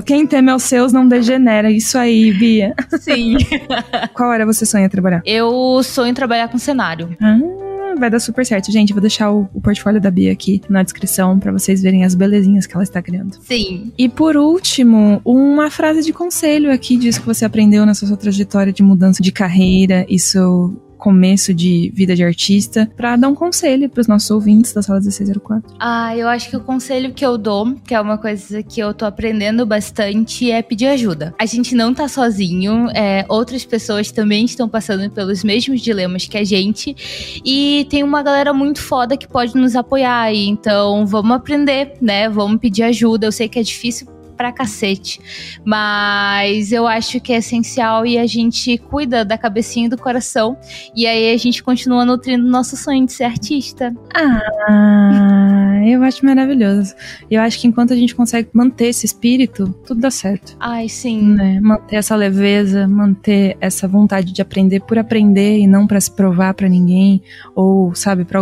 quem 0.06 0.28
teme 0.28 0.52
aos 0.52 0.64
seus 0.64 0.92
não 0.92 1.08
degenera. 1.08 1.72
Isso 1.72 1.98
aí, 1.98 2.32
Bia. 2.34 2.76
Sim. 3.00 3.38
Qual 4.14 4.30
área 4.30 4.46
você 4.46 4.66
sonha 4.66 4.90
trabalhar? 4.90 5.22
Eu 5.26 5.82
sonho 5.84 6.14
trabalhar 6.14 6.48
com 6.50 6.58
cenário. 6.58 7.16
Ah 7.22 7.64
vai 7.98 8.10
dar 8.10 8.20
super 8.20 8.46
certo. 8.46 8.72
Gente, 8.72 8.94
vou 8.94 9.02
deixar 9.02 9.32
o, 9.32 9.50
o 9.54 9.62
portfólio 9.62 10.02
da 10.02 10.12
Bia 10.12 10.32
aqui 10.32 10.62
na 10.70 10.84
descrição 10.84 11.40
para 11.40 11.52
vocês 11.52 11.82
verem 11.82 12.04
as 12.04 12.16
belezinhas 12.16 12.66
que 12.66 12.76
ela 12.76 12.84
está 12.84 13.02
criando. 13.02 13.38
Sim. 13.42 13.92
E 13.98 14.10
por 14.10 14.36
último, 14.36 15.22
uma 15.24 15.70
frase 15.70 16.04
de 16.04 16.14
conselho 16.14 16.72
aqui 16.72 16.98
disso 16.98 17.22
que 17.22 17.26
você 17.26 17.46
aprendeu 17.46 17.86
nessa 17.86 18.06
sua 18.06 18.18
trajetória 18.18 18.74
de 18.74 18.84
mudança 18.84 19.22
de 19.22 19.32
carreira. 19.32 20.06
Isso 20.10 20.74
começo 21.04 21.54
de 21.54 21.92
vida 21.94 22.16
de 22.16 22.24
artista, 22.24 22.90
para 22.96 23.18
dar 23.18 23.28
um 23.28 23.36
conselho 23.36 23.90
para 23.90 24.00
os 24.00 24.08
nossos 24.08 24.32
ouvintes 24.32 24.72
da 24.72 24.82
sala 24.82 25.02
1604? 25.02 25.76
Ah, 25.78 26.16
eu 26.16 26.30
acho 26.30 26.50
que 26.50 26.56
o 26.56 26.62
conselho 26.62 27.14
que 27.14 27.26
eu 27.26 27.38
dou, 27.38 27.76
que 27.86 27.94
é 27.94 28.00
uma 28.00 28.18
coisa 28.18 28.64
que 28.64 28.80
eu 28.80 28.94
tô 28.94 29.04
aprendendo 29.04 29.66
bastante, 29.66 30.50
é 30.50 30.62
pedir 30.62 30.86
ajuda. 30.86 31.36
A 31.38 31.46
gente 31.46 31.76
não 31.76 31.94
tá 31.94 32.08
sozinho, 32.08 32.88
é, 32.96 33.26
outras 33.28 33.66
pessoas 33.66 34.14
também 34.14 34.46
estão 34.46 34.70
passando 34.70 35.10
pelos 35.12 35.44
mesmos 35.44 35.82
dilemas 35.82 36.26
que 36.26 36.38
a 36.38 36.44
gente, 36.46 36.96
e 37.44 37.86
tem 37.90 38.02
uma 38.02 38.24
galera 38.24 38.54
muito 38.54 38.80
foda 38.80 39.18
que 39.18 39.28
pode 39.28 39.54
nos 39.56 39.76
apoiar, 39.76 40.34
então 40.34 41.06
vamos 41.06 41.36
aprender, 41.36 41.96
né? 42.00 42.30
Vamos 42.30 42.62
pedir 42.62 42.84
ajuda. 42.84 43.28
Eu 43.28 43.32
sei 43.34 43.50
que 43.50 43.60
é 43.60 43.64
difícil 43.64 44.13
pra 44.44 44.52
cacete. 44.52 45.22
Mas 45.64 46.74
eu 46.74 46.86
acho 46.86 47.22
que 47.22 47.32
é 47.32 47.38
essencial 47.38 48.06
e 48.06 48.18
a 48.18 48.26
gente 48.28 48.78
cuida 48.78 49.24
da 49.24 49.38
cabecinha 49.38 49.86
e 49.86 49.90
do 49.90 49.98
coração. 49.98 50.58
E 50.94 51.08
aí 51.08 51.34
a 51.34 51.38
gente 51.38 51.64
continua 51.64 52.04
nutrindo 52.04 52.46
nosso 52.46 52.76
sonho 52.76 53.06
de 53.06 53.14
ser 53.14 53.24
artista. 53.24 53.96
Ah, 54.14 55.82
eu 55.86 56.04
acho 56.04 56.26
maravilhoso. 56.26 56.94
Eu 57.32 57.42
acho 57.42 57.58
que 57.58 57.68
enquanto 57.68 57.94
a 57.94 57.96
gente 57.96 58.14
consegue 58.14 58.50
manter 58.52 58.88
esse 58.88 59.06
espírito, 59.06 59.74
tudo 59.86 60.02
dá 60.02 60.12
certo. 60.12 60.58
Ai, 60.60 60.90
sim. 60.90 61.22
Né? 61.22 61.62
Manter 61.62 61.96
essa 61.96 62.16
leveza, 62.18 62.86
manter 62.86 63.56
essa 63.62 63.88
vontade 63.88 64.34
de 64.34 64.42
aprender 64.42 64.82
por 64.82 65.00
aprender 65.00 65.58
e 65.58 65.66
não 65.66 65.88
para 65.88 66.02
se 66.02 66.12
provar 66.12 66.54
para 66.54 66.68
ninguém. 66.68 67.22
Ou, 67.56 67.96
sabe, 67.96 68.26
para 68.26 68.42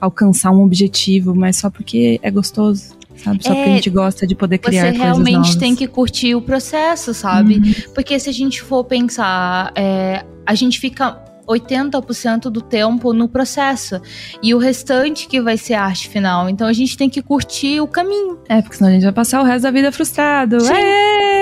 alcançar 0.00 0.52
um 0.52 0.62
objetivo, 0.62 1.34
mas 1.34 1.56
só 1.56 1.68
porque 1.68 2.20
é 2.22 2.30
gostoso 2.30 2.94
sabe? 3.16 3.42
Só 3.42 3.52
é, 3.52 3.54
porque 3.54 3.70
a 3.70 3.74
gente 3.74 3.90
gosta 3.90 4.26
de 4.26 4.34
poder 4.34 4.58
criar 4.58 4.82
coisas 4.82 4.98
novas. 4.98 5.16
Você 5.16 5.30
realmente 5.30 5.58
tem 5.58 5.74
que 5.74 5.86
curtir 5.86 6.34
o 6.34 6.42
processo, 6.42 7.14
sabe? 7.14 7.56
Uhum. 7.56 7.74
Porque 7.94 8.18
se 8.18 8.28
a 8.28 8.32
gente 8.32 8.62
for 8.62 8.84
pensar, 8.84 9.72
é, 9.74 10.24
a 10.46 10.54
gente 10.54 10.78
fica 10.78 11.22
80% 11.46 12.50
do 12.50 12.60
tempo 12.60 13.12
no 13.12 13.28
processo. 13.28 14.00
E 14.42 14.54
o 14.54 14.58
restante 14.58 15.28
que 15.28 15.40
vai 15.40 15.56
ser 15.56 15.74
arte 15.74 16.08
final. 16.08 16.48
Então 16.48 16.66
a 16.66 16.72
gente 16.72 16.96
tem 16.96 17.08
que 17.08 17.22
curtir 17.22 17.80
o 17.80 17.86
caminho. 17.86 18.38
É, 18.48 18.60
porque 18.62 18.76
senão 18.76 18.90
a 18.90 18.92
gente 18.92 19.04
vai 19.04 19.12
passar 19.12 19.40
o 19.40 19.44
resto 19.44 19.62
da 19.62 19.70
vida 19.70 19.92
frustrado. 19.92 20.60
Sim. 20.60 20.72
Aê! 20.72 21.33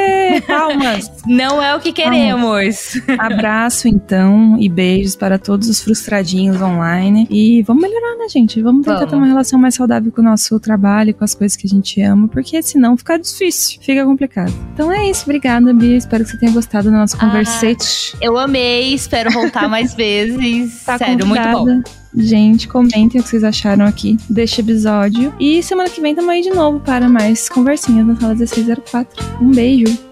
Palmas! 0.46 1.10
Não 1.26 1.62
é 1.62 1.74
o 1.74 1.80
que 1.80 1.92
queremos. 1.92 3.00
Abraço, 3.18 3.88
então, 3.88 4.56
e 4.58 4.68
beijos 4.68 5.14
para 5.14 5.38
todos 5.38 5.68
os 5.68 5.80
frustradinhos 5.80 6.60
online. 6.60 7.26
E 7.30 7.62
vamos 7.62 7.82
melhorar, 7.82 8.16
né, 8.16 8.28
gente? 8.28 8.60
Vamos 8.60 8.84
tentar 8.84 8.98
vamos. 8.98 9.10
ter 9.10 9.16
uma 9.16 9.26
relação 9.26 9.58
mais 9.58 9.74
saudável 9.74 10.10
com 10.10 10.20
o 10.20 10.24
nosso 10.24 10.58
trabalho, 10.58 11.14
com 11.14 11.24
as 11.24 11.34
coisas 11.34 11.56
que 11.56 11.66
a 11.66 11.70
gente 11.70 12.00
ama, 12.00 12.28
porque 12.28 12.60
senão 12.62 12.96
fica 12.96 13.18
difícil, 13.18 13.80
fica 13.80 14.04
complicado. 14.04 14.52
Então 14.74 14.90
é 14.90 15.08
isso, 15.08 15.22
obrigada, 15.24 15.72
Bia. 15.72 15.96
Espero 15.96 16.24
que 16.24 16.30
você 16.30 16.38
tenha 16.38 16.52
gostado 16.52 16.90
nossa 16.90 17.16
conversa. 17.16 17.66
Ah, 17.66 18.16
eu 18.20 18.38
amei, 18.38 18.94
espero 18.94 19.30
voltar 19.30 19.68
mais 19.68 19.94
vezes. 19.94 20.82
Tá 20.84 20.98
Sério, 20.98 21.26
convidada. 21.26 21.58
muito 21.58 21.90
bom. 21.90 22.01
Gente, 22.14 22.68
comentem 22.68 23.20
o 23.20 23.25
que 23.25 23.29
vocês 23.29 23.42
acharam 23.42 23.87
aqui 23.87 24.18
deste 24.29 24.61
episódio. 24.61 25.33
E 25.40 25.62
semana 25.62 25.88
que 25.88 26.01
vem 26.01 26.12
estamos 26.12 26.31
aí 26.31 26.42
de 26.42 26.51
novo 26.51 26.79
para 26.81 27.09
mais 27.09 27.48
conversinhas 27.48 28.07
na 28.07 28.16
sala 28.16 28.35
1604. 28.35 29.25
Um 29.40 29.51
beijo! 29.51 30.12